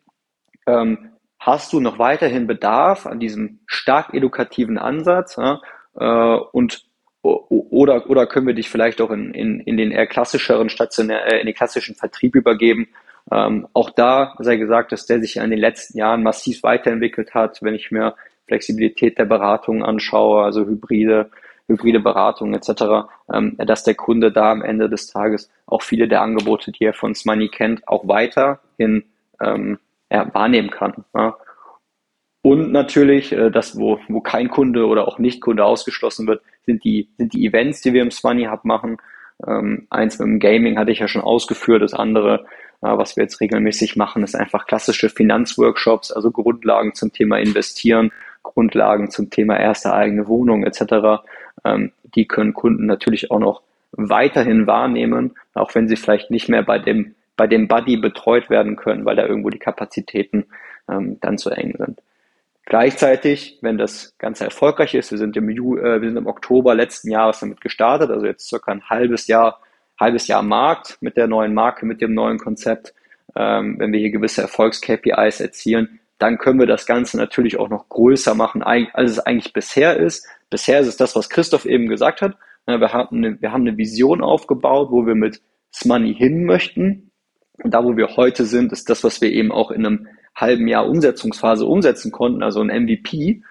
[0.67, 5.37] Ähm, hast du noch weiterhin Bedarf an diesem stark edukativen Ansatz?
[5.37, 5.61] Ja?
[5.99, 6.85] Äh, und
[7.23, 11.41] oder, oder können wir dich vielleicht auch in, in, in den eher klassischeren stationär, äh,
[11.41, 12.89] in den klassischen Vertrieb übergeben?
[13.33, 17.61] Ähm, auch da sei gesagt, dass der sich in den letzten Jahren massiv weiterentwickelt hat.
[17.63, 18.15] Wenn ich mir
[18.47, 21.31] Flexibilität der Beratung anschaue, also hybride,
[21.69, 26.23] hybride Beratung etc., ähm, dass der Kunde da am Ende des Tages auch viele der
[26.23, 29.05] Angebote, die er von Smoney kennt, auch weiterhin
[29.43, 29.79] ähm,
[30.11, 31.05] ja, wahrnehmen kann.
[31.15, 31.37] Ja.
[32.43, 37.09] Und natürlich, äh, das, wo, wo kein Kunde oder auch Nicht-Kunde ausgeschlossen wird, sind die,
[37.19, 38.99] sind die Events, die wir im Smoney Hub machen.
[39.47, 42.47] Ähm, eins mit dem Gaming hatte ich ja schon ausgeführt, das andere
[42.81, 48.13] was wir jetzt regelmäßig machen, ist einfach klassische Finanzworkshops, also Grundlagen zum Thema Investieren,
[48.55, 51.23] Grundlagen zum Thema erste eigene Wohnung etc.
[51.65, 56.63] Ähm, die können Kunden natürlich auch noch weiterhin wahrnehmen, auch wenn sie vielleicht nicht mehr
[56.63, 60.47] bei dem, bei dem Buddy betreut werden können, weil da irgendwo die Kapazitäten
[60.89, 62.01] ähm, dann zu eng sind.
[62.65, 66.75] Gleichzeitig, wenn das Ganze erfolgreich ist, wir sind im, Ju äh, wir sind im Oktober
[66.75, 69.61] letzten Jahres damit gestartet, also jetzt circa ein halbes Jahr,
[69.99, 72.93] halbes Jahr Markt mit der neuen Marke, mit dem neuen Konzept.
[73.37, 77.89] Ähm, wenn wir hier gewisse Erfolgs-KPIs erzielen, dann können wir das Ganze natürlich auch noch
[77.89, 80.27] größer machen, als es eigentlich bisher ist.
[80.51, 82.37] Bisher ist es das, was Christoph eben gesagt hat.
[82.67, 85.43] Wir haben eine, wir haben eine Vision aufgebaut, wo wir mit
[85.85, 87.11] Money hin möchten.
[87.63, 90.69] Und da, wo wir heute sind, ist das, was wir eben auch in einem halben
[90.69, 93.43] Jahr Umsetzungsphase umsetzen konnten, also ein MVP.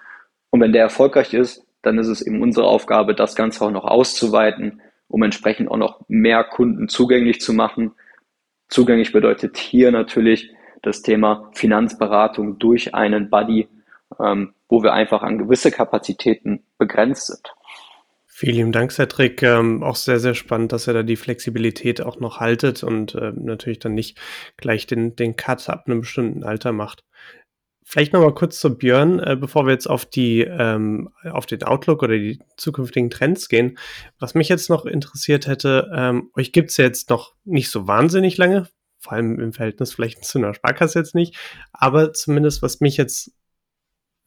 [0.50, 3.84] Und wenn der erfolgreich ist, dann ist es eben unsere Aufgabe, das Ganze auch noch
[3.84, 7.92] auszuweiten, um entsprechend auch noch mehr Kunden zugänglich zu machen.
[8.68, 10.50] Zugänglich bedeutet hier natürlich,
[10.86, 13.68] das Thema Finanzberatung durch einen Buddy,
[14.20, 17.52] ähm, wo wir einfach an gewisse Kapazitäten begrenzt sind.
[18.26, 19.42] Vielen Dank, Cedric.
[19.42, 23.32] Ähm, auch sehr, sehr spannend, dass ihr da die Flexibilität auch noch haltet und äh,
[23.34, 24.18] natürlich dann nicht
[24.56, 27.02] gleich den, den Cut ab einem bestimmten Alter macht.
[27.82, 31.62] Vielleicht noch mal kurz zu Björn, äh, bevor wir jetzt auf die ähm, auf den
[31.62, 33.78] Outlook oder die zukünftigen Trends gehen.
[34.18, 38.36] Was mich jetzt noch interessiert hätte, ähm, euch gibt's ja jetzt noch nicht so wahnsinnig
[38.36, 38.68] lange,
[38.98, 41.36] vor allem im Verhältnis vielleicht zu einer Sparkasse jetzt nicht,
[41.72, 43.32] aber zumindest was mich jetzt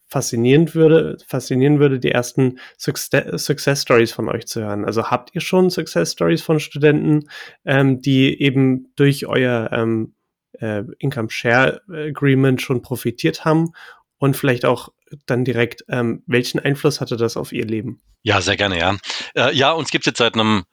[0.09, 4.84] faszinierend würde, faszinieren würde, die ersten Success, Stories von euch zu hören.
[4.84, 7.30] Also habt ihr schon Success Stories von Studenten,
[7.63, 10.15] ähm, die eben durch euer ähm,
[10.53, 13.72] äh, Income Share Agreement schon profitiert haben
[14.17, 14.89] und vielleicht auch
[15.26, 18.01] dann direkt, ähm, welchen Einfluss hatte das auf ihr Leben?
[18.24, 18.97] Ja, sehr gerne, ja.
[19.36, 20.65] Äh, ja, uns gibt es jetzt seit einem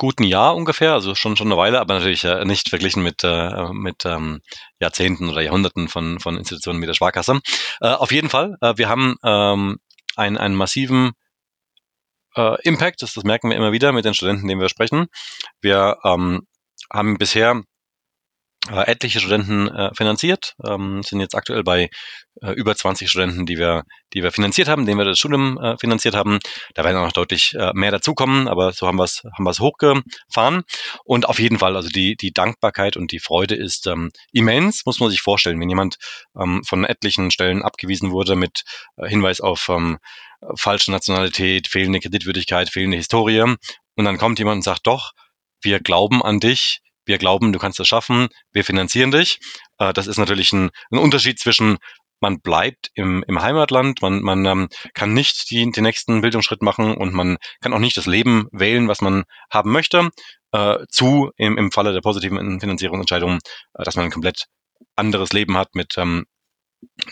[0.00, 3.72] guten Jahr ungefähr, also schon schon eine Weile, aber natürlich äh, nicht verglichen mit äh,
[3.72, 4.40] mit ähm,
[4.80, 7.40] Jahrzehnten oder Jahrhunderten von von Institutionen wie der Sparkasse.
[7.82, 9.78] Äh, auf jeden Fall, äh, wir haben ähm,
[10.16, 11.12] einen einen massiven
[12.34, 15.06] äh, Impact, das, das merken wir immer wieder mit den Studenten, denen wir sprechen.
[15.60, 16.46] Wir ähm,
[16.90, 17.62] haben bisher
[18.68, 21.88] äh, etliche Studenten äh, finanziert, ähm, sind jetzt aktuell bei
[22.42, 25.78] äh, über 20 Studenten, die wir, die wir finanziert haben, denen wir das Studium äh,
[25.78, 26.40] finanziert haben.
[26.74, 29.60] Da werden auch noch deutlich äh, mehr dazukommen, aber so haben wir es haben wir's
[29.60, 30.64] hochgefahren.
[31.04, 35.00] Und auf jeden Fall, also die, die Dankbarkeit und die Freude ist ähm, immens, muss
[35.00, 35.58] man sich vorstellen.
[35.58, 35.96] Wenn jemand
[36.38, 38.64] ähm, von etlichen Stellen abgewiesen wurde mit
[38.96, 39.98] äh, Hinweis auf ähm,
[40.56, 43.40] falsche Nationalität, fehlende Kreditwürdigkeit, fehlende Historie,
[43.96, 45.12] und dann kommt jemand und sagt, doch,
[45.62, 46.80] wir glauben an dich,
[47.10, 49.40] wir glauben, du kannst das schaffen, wir finanzieren dich.
[49.78, 51.78] Äh, das ist natürlich ein, ein Unterschied zwischen
[52.20, 56.94] man bleibt im, im Heimatland, man, man ähm, kann nicht die, den nächsten Bildungsschritt machen
[56.94, 60.10] und man kann auch nicht das Leben wählen, was man haben möchte,
[60.52, 63.38] äh, zu im, im Falle der positiven Finanzierungsentscheidung,
[63.74, 64.44] äh, dass man ein komplett
[64.96, 66.26] anderes Leben hat mit ähm,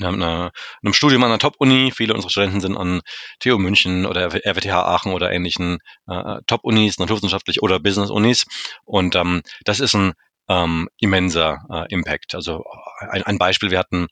[0.00, 0.52] einer,
[0.82, 1.92] einem Studium an einer Top-Uni.
[1.94, 3.00] Viele unserer Studenten sind an
[3.40, 8.44] TU München oder RWTH Aachen oder ähnlichen äh, Top-Unis, naturwissenschaftlich oder Business-Unis.
[8.84, 10.12] Und ähm, das ist ein
[10.48, 12.34] ähm, immenser äh, Impact.
[12.34, 12.64] Also
[13.10, 14.08] ein, ein Beispiel, wir hatten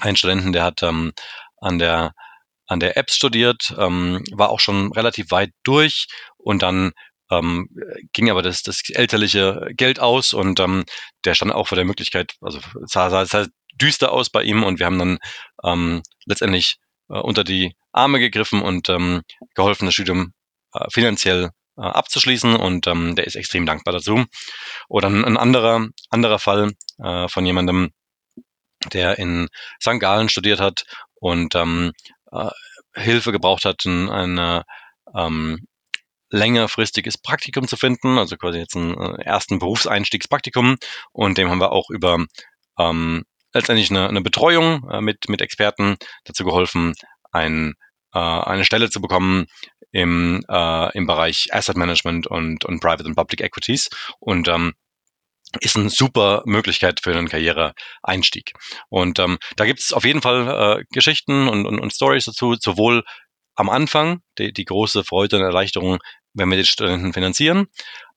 [0.00, 1.12] einen Studenten, der hat ähm,
[1.60, 2.12] an der
[2.68, 6.92] an der App studiert, ähm, war auch schon relativ weit durch und dann
[7.30, 7.68] ähm,
[8.12, 10.84] ging aber das, das elterliche Geld aus und ähm,
[11.24, 14.78] der stand auch vor der Möglichkeit, also sah, sah, sah düster aus bei ihm und
[14.78, 15.18] wir haben dann
[15.64, 16.76] ähm, letztendlich
[17.08, 19.22] äh, unter die Arme gegriffen und ähm,
[19.54, 20.32] geholfen, das Studium
[20.72, 24.24] äh, finanziell äh, abzuschließen und ähm, der ist extrem dankbar dazu.
[24.88, 27.90] Oder ein, ein anderer, anderer Fall äh, von jemandem,
[28.92, 29.48] der in
[29.80, 30.00] St.
[30.00, 31.92] Gallen studiert hat und ähm,
[32.32, 32.50] äh,
[32.94, 34.64] Hilfe gebraucht hat, in eine
[35.14, 35.66] ähm,
[36.30, 40.76] längerfristiges Praktikum zu finden, also quasi jetzt einen äh, ersten Berufseinstiegspraktikum
[41.12, 42.24] und dem haben wir auch über
[42.78, 43.24] ähm,
[43.56, 46.94] letztendlich eine, eine Betreuung äh, mit, mit Experten dazu geholfen,
[47.32, 47.74] ein,
[48.14, 49.46] äh, eine Stelle zu bekommen
[49.92, 53.88] im, äh, im Bereich Asset Management und, und Private and Public Equities
[54.20, 54.74] und ähm,
[55.60, 58.52] ist eine super Möglichkeit für einen Karriereeinstieg.
[58.88, 62.56] Und ähm, da gibt es auf jeden Fall äh, Geschichten und, und, und Stories dazu,
[62.60, 63.04] sowohl
[63.54, 65.98] am Anfang die, die große Freude und Erleichterung,
[66.34, 67.68] wenn wir die Studenten finanzieren,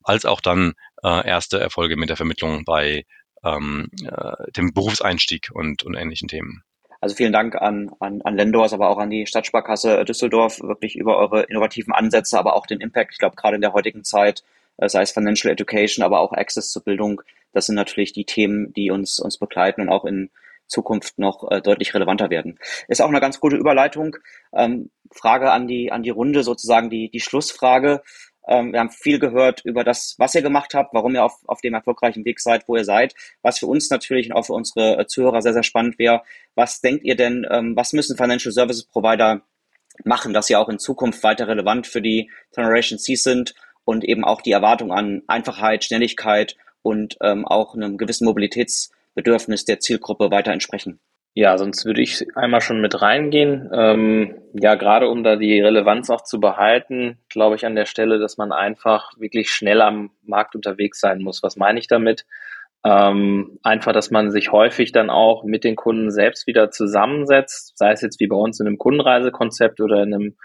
[0.04, 0.74] als auch dann
[1.04, 3.06] äh, erste Erfolge mit der Vermittlung bei
[3.44, 6.64] ähm, äh, dem Berufseinstieg und, und ähnlichen Themen.
[7.02, 11.18] Also vielen Dank an, an, an Lendors, aber auch an die Stadtsparkasse Düsseldorf, wirklich über
[11.18, 13.14] eure innovativen Ansätze, aber auch den Impact.
[13.14, 14.44] Ich glaube, gerade in der heutigen Zeit,
[14.78, 17.22] äh, sei es Financial Education, aber auch Access zur Bildung,
[17.54, 20.30] das sind natürlich die Themen, die uns, uns begleiten und auch in
[20.68, 22.60] Zukunft noch äh, deutlich relevanter werden.
[22.88, 24.18] Ist auch eine ganz gute Überleitung.
[24.54, 28.04] Ähm, Frage an die, an die Runde, sozusagen die, die Schlussfrage.
[28.50, 31.62] Ähm, wir haben viel gehört über das, was ihr gemacht habt, warum ihr auf, auf
[31.62, 33.14] dem erfolgreichen Weg seid, wo ihr seid.
[33.44, 36.24] Was für uns natürlich und auch für unsere äh, Zuhörer sehr, sehr spannend wäre.
[36.56, 39.42] Was denkt ihr denn, ähm, was müssen Financial Services Provider
[40.04, 43.54] machen, dass sie auch in Zukunft weiter relevant für die Generation C sind
[43.86, 49.80] und eben auch die Erwartung an Einfachheit, Schnelligkeit und ähm, auch einem gewissen Mobilitätsbedürfnis der
[49.80, 51.00] Zielgruppe weiter entsprechen?
[51.36, 53.70] Ja, sonst würde ich einmal schon mit reingehen.
[53.72, 58.20] Ähm, ja, gerade um da die Relevanz auch zu behalten, glaube ich an der Stelle,
[58.20, 61.44] dass man einfach wirklich schnell am Markt unterwegs sein muss.
[61.44, 62.26] Was meine ich damit?
[62.84, 67.92] Ähm, einfach, dass man sich häufig dann auch mit den Kunden selbst wieder zusammensetzt, sei
[67.92, 70.36] es jetzt wie bei uns in einem Kundenreisekonzept oder in einem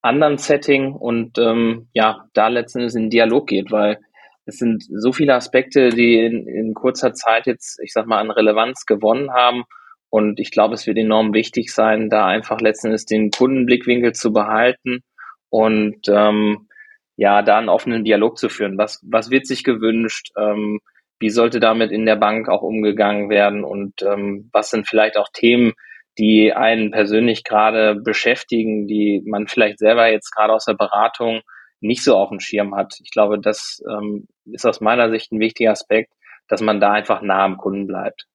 [0.00, 3.98] anderen Setting und ähm, ja, da letztendlich in den Dialog geht, weil
[4.46, 8.30] es sind so viele Aspekte, die in, in kurzer Zeit jetzt, ich sag mal, an
[8.30, 9.64] Relevanz gewonnen haben
[10.12, 15.00] und ich glaube, es wird enorm wichtig sein, da einfach letztendlich den Kundenblickwinkel zu behalten
[15.48, 16.68] und ähm,
[17.16, 18.76] ja, da einen offenen Dialog zu führen.
[18.76, 20.28] Was, was wird sich gewünscht?
[20.36, 20.80] Ähm,
[21.18, 23.64] wie sollte damit in der Bank auch umgegangen werden?
[23.64, 25.72] Und ähm, was sind vielleicht auch Themen,
[26.18, 31.40] die einen persönlich gerade beschäftigen, die man vielleicht selber jetzt gerade aus der Beratung
[31.80, 32.98] nicht so auf dem Schirm hat.
[33.02, 36.12] Ich glaube, das ähm, ist aus meiner Sicht ein wichtiger Aspekt,
[36.48, 38.26] dass man da einfach nah am Kunden bleibt.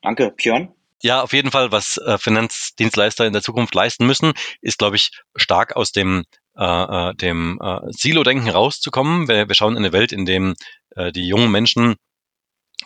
[0.00, 0.72] Danke, Björn.
[1.02, 5.10] Ja, auf jeden Fall, was äh, Finanzdienstleister in der Zukunft leisten müssen, ist, glaube ich,
[5.36, 6.24] stark aus dem
[6.58, 9.28] äh, äh, dem äh, Silo-Denken rauszukommen.
[9.28, 10.56] Wir, wir schauen in eine Welt, in dem
[10.96, 11.94] äh, die jungen Menschen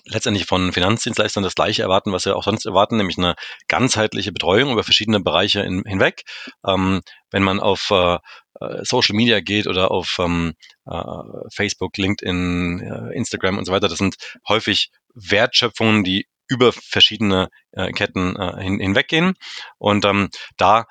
[0.04, 3.34] letztendlich von Finanzdienstleistern das Gleiche erwarten, was sie auch sonst erwarten, nämlich eine
[3.68, 6.22] ganzheitliche Betreuung über verschiedene Bereiche in, hinweg.
[6.66, 8.18] Ähm, wenn man auf äh,
[8.60, 10.54] äh Social Media geht oder auf ähm,
[10.86, 11.02] äh,
[11.54, 14.16] Facebook, LinkedIn, äh, Instagram und so weiter, das sind
[14.48, 19.34] häufig Wertschöpfungen, die über verschiedene äh, Ketten äh, hin, hinweggehen.
[19.78, 20.86] Und ähm, da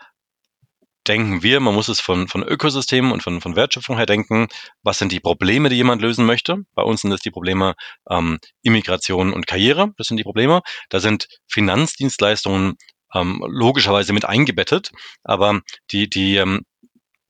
[1.07, 4.47] denken wir, man muss es von, von Ökosystemen und von, von Wertschöpfung her denken.
[4.83, 6.57] Was sind die Probleme, die jemand lösen möchte?
[6.75, 7.73] Bei uns sind es die Probleme
[8.09, 9.93] ähm, Immigration und Karriere.
[9.97, 10.61] Das sind die Probleme.
[10.89, 12.75] Da sind Finanzdienstleistungen
[13.13, 14.91] ähm, logischerweise mit eingebettet.
[15.23, 16.61] Aber die, die ähm,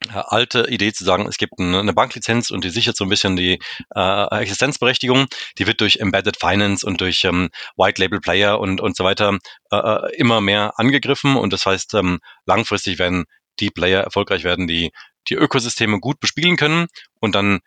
[0.09, 3.59] alte Idee zu sagen, es gibt eine Banklizenz und die sichert so ein bisschen die
[3.95, 5.27] äh, Existenzberechtigung,
[5.57, 9.37] die wird durch Embedded Finance und durch ähm, White Label Player und, und so weiter
[9.71, 11.35] äh, äh immer mehr angegriffen.
[11.35, 13.25] Und das heißt, ähm, langfristig werden
[13.59, 14.91] die Player erfolgreich werden, die
[15.29, 16.87] die Ökosysteme gut bespielen können
[17.19, 17.59] und dann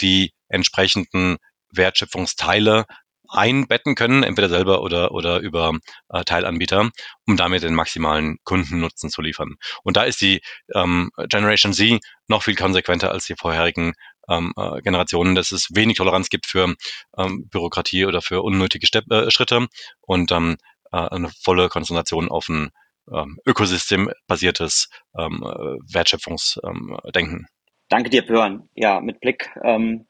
[0.00, 1.36] die entsprechenden
[1.74, 2.86] Wertschöpfungsteile
[3.32, 5.78] einbetten können, entweder selber oder, oder über
[6.10, 6.90] äh, Teilanbieter,
[7.26, 9.56] um damit den maximalen Kundennutzen zu liefern.
[9.82, 10.40] Und da ist die
[10.74, 13.94] ähm, Generation Z noch viel konsequenter als die vorherigen
[14.28, 16.74] ähm, äh, Generationen, dass es wenig Toleranz gibt für
[17.16, 19.66] ähm, Bürokratie oder für unnötige Ste äh, Schritte
[20.00, 20.56] und ähm,
[20.92, 22.70] äh, eine volle Konzentration auf ein
[23.12, 27.38] ähm, ökosystembasiertes ähm, äh, Wertschöpfungsdenken.
[27.38, 27.46] Ähm,
[27.88, 28.68] Danke dir, Björn.
[28.74, 30.06] Ja, mit Blick, ähm,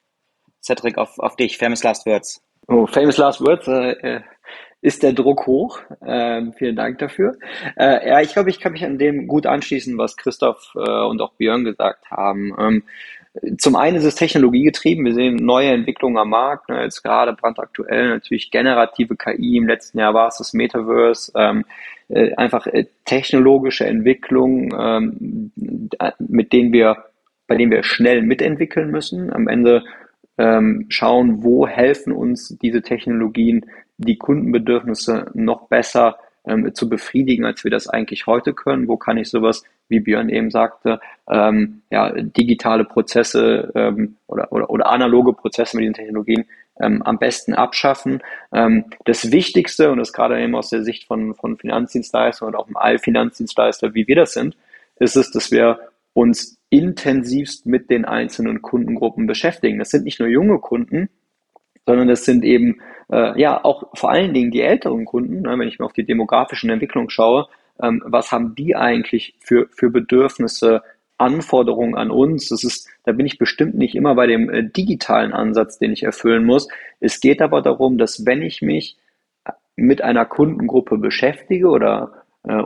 [0.62, 1.58] Cedric, auf, auf dich.
[1.58, 2.40] Famous Last Words.
[2.68, 3.68] Oh, famous Last Words.
[3.68, 4.20] Äh, äh
[4.82, 5.80] ist der Druck hoch?
[6.04, 7.36] Ähm, vielen Dank dafür.
[7.76, 11.22] Äh, ja, ich glaube, ich kann mich an dem gut anschließen, was Christoph äh, und
[11.22, 12.52] auch Björn gesagt haben.
[12.58, 12.82] Ähm,
[13.58, 15.04] zum einen ist es technologiegetrieben.
[15.04, 16.68] Wir sehen neue Entwicklungen am Markt.
[16.68, 19.56] Ne, jetzt gerade brandaktuell natürlich generative KI.
[19.56, 21.32] Im letzten Jahr war es das Metaverse.
[21.36, 21.64] Ähm,
[22.08, 25.52] äh, einfach äh, technologische Entwicklungen, ähm,
[26.18, 27.04] mit denen wir,
[27.46, 29.32] bei denen wir schnell mitentwickeln müssen.
[29.32, 29.84] Am Ende
[30.38, 33.66] ähm, schauen, wo helfen uns diese Technologien,
[33.98, 38.88] die Kundenbedürfnisse noch besser ähm, zu befriedigen, als wir das eigentlich heute können.
[38.88, 44.70] Wo kann ich sowas, wie Björn eben sagte, ähm, ja, digitale Prozesse ähm, oder, oder,
[44.70, 46.46] oder analoge Prozesse mit diesen Technologien
[46.80, 48.22] ähm, am besten abschaffen.
[48.52, 52.68] Ähm, das Wichtigste, und das gerade eben aus der Sicht von, von Finanzdienstleistern und auch
[52.68, 54.56] im Allfinanzdienstleister, wie wir das sind,
[54.98, 55.78] ist es, dass wir
[56.14, 59.78] uns intensivst mit den einzelnen Kundengruppen beschäftigen.
[59.78, 61.10] Das sind nicht nur junge Kunden,
[61.84, 62.80] sondern das sind eben
[63.12, 65.42] äh, ja auch vor allen Dingen die älteren Kunden.
[65.42, 67.46] Ne, wenn ich mir auf die demografischen Entwicklungen schaue,
[67.82, 70.82] ähm, was haben die eigentlich für, für Bedürfnisse,
[71.18, 72.48] Anforderungen an uns?
[72.48, 76.04] Das ist, da bin ich bestimmt nicht immer bei dem äh, digitalen Ansatz, den ich
[76.04, 76.68] erfüllen muss.
[77.00, 78.96] Es geht aber darum, dass wenn ich mich
[79.76, 82.12] mit einer Kundengruppe beschäftige oder
[82.44, 82.62] äh,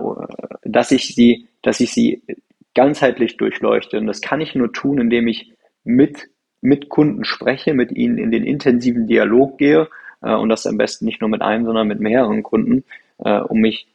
[0.62, 2.22] dass ich sie, dass ich sie
[2.76, 3.98] ganzheitlich durchleuchte.
[3.98, 5.52] Und das kann ich nur tun, indem ich
[5.82, 6.28] mit,
[6.60, 9.88] mit Kunden spreche, mit ihnen in den intensiven Dialog gehe
[10.22, 12.84] äh, und das am besten nicht nur mit einem, sondern mit mehreren Kunden,
[13.18, 13.88] äh, um mich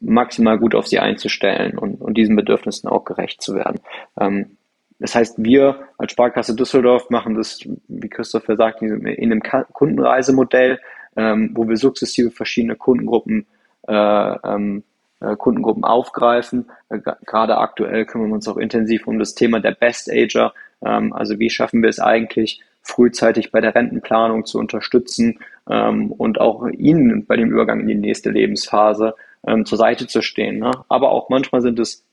[0.00, 3.80] maximal gut auf sie einzustellen und, und diesen Bedürfnissen auch gerecht zu werden.
[4.18, 4.56] Ähm,
[4.98, 9.42] das heißt, wir als Sparkasse Düsseldorf machen das, wie Christopher sagt, in einem
[9.72, 10.78] Kundenreisemodell,
[11.16, 13.46] ähm, wo wir sukzessive verschiedene Kundengruppen
[13.88, 14.89] äh, ähm, äh,
[15.36, 16.66] Kundengruppen aufgreifen.
[16.88, 20.52] Äh, gerade aktuell kümmern wir uns auch intensiv um das Thema der Best Ager.
[20.84, 26.40] Ähm, also wie schaffen wir es eigentlich, frühzeitig bei der Rentenplanung zu unterstützen ähm, und
[26.40, 29.14] auch ihnen bei dem Übergang in die nächste Lebensphase
[29.46, 30.58] ähm, zur Seite zu stehen.
[30.58, 30.70] Ne?
[30.88, 32.04] Aber auch manchmal sind es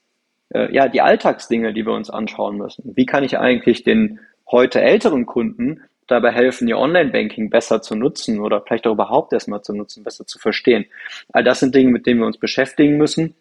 [0.50, 2.92] äh, ja die Alltagsdinge, die wir uns anschauen müssen.
[2.96, 8.40] Wie kann ich eigentlich den heute älteren Kunden dabei helfen, ihr Online-Banking besser zu nutzen
[8.40, 10.86] oder vielleicht auch überhaupt erstmal zu nutzen, besser zu verstehen.
[11.32, 13.36] All das sind Dinge, mit denen wir uns beschäftigen müssen.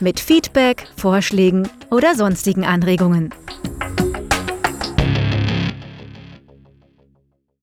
[0.00, 3.32] mit Feedback, Vorschlägen oder sonstigen Anregungen.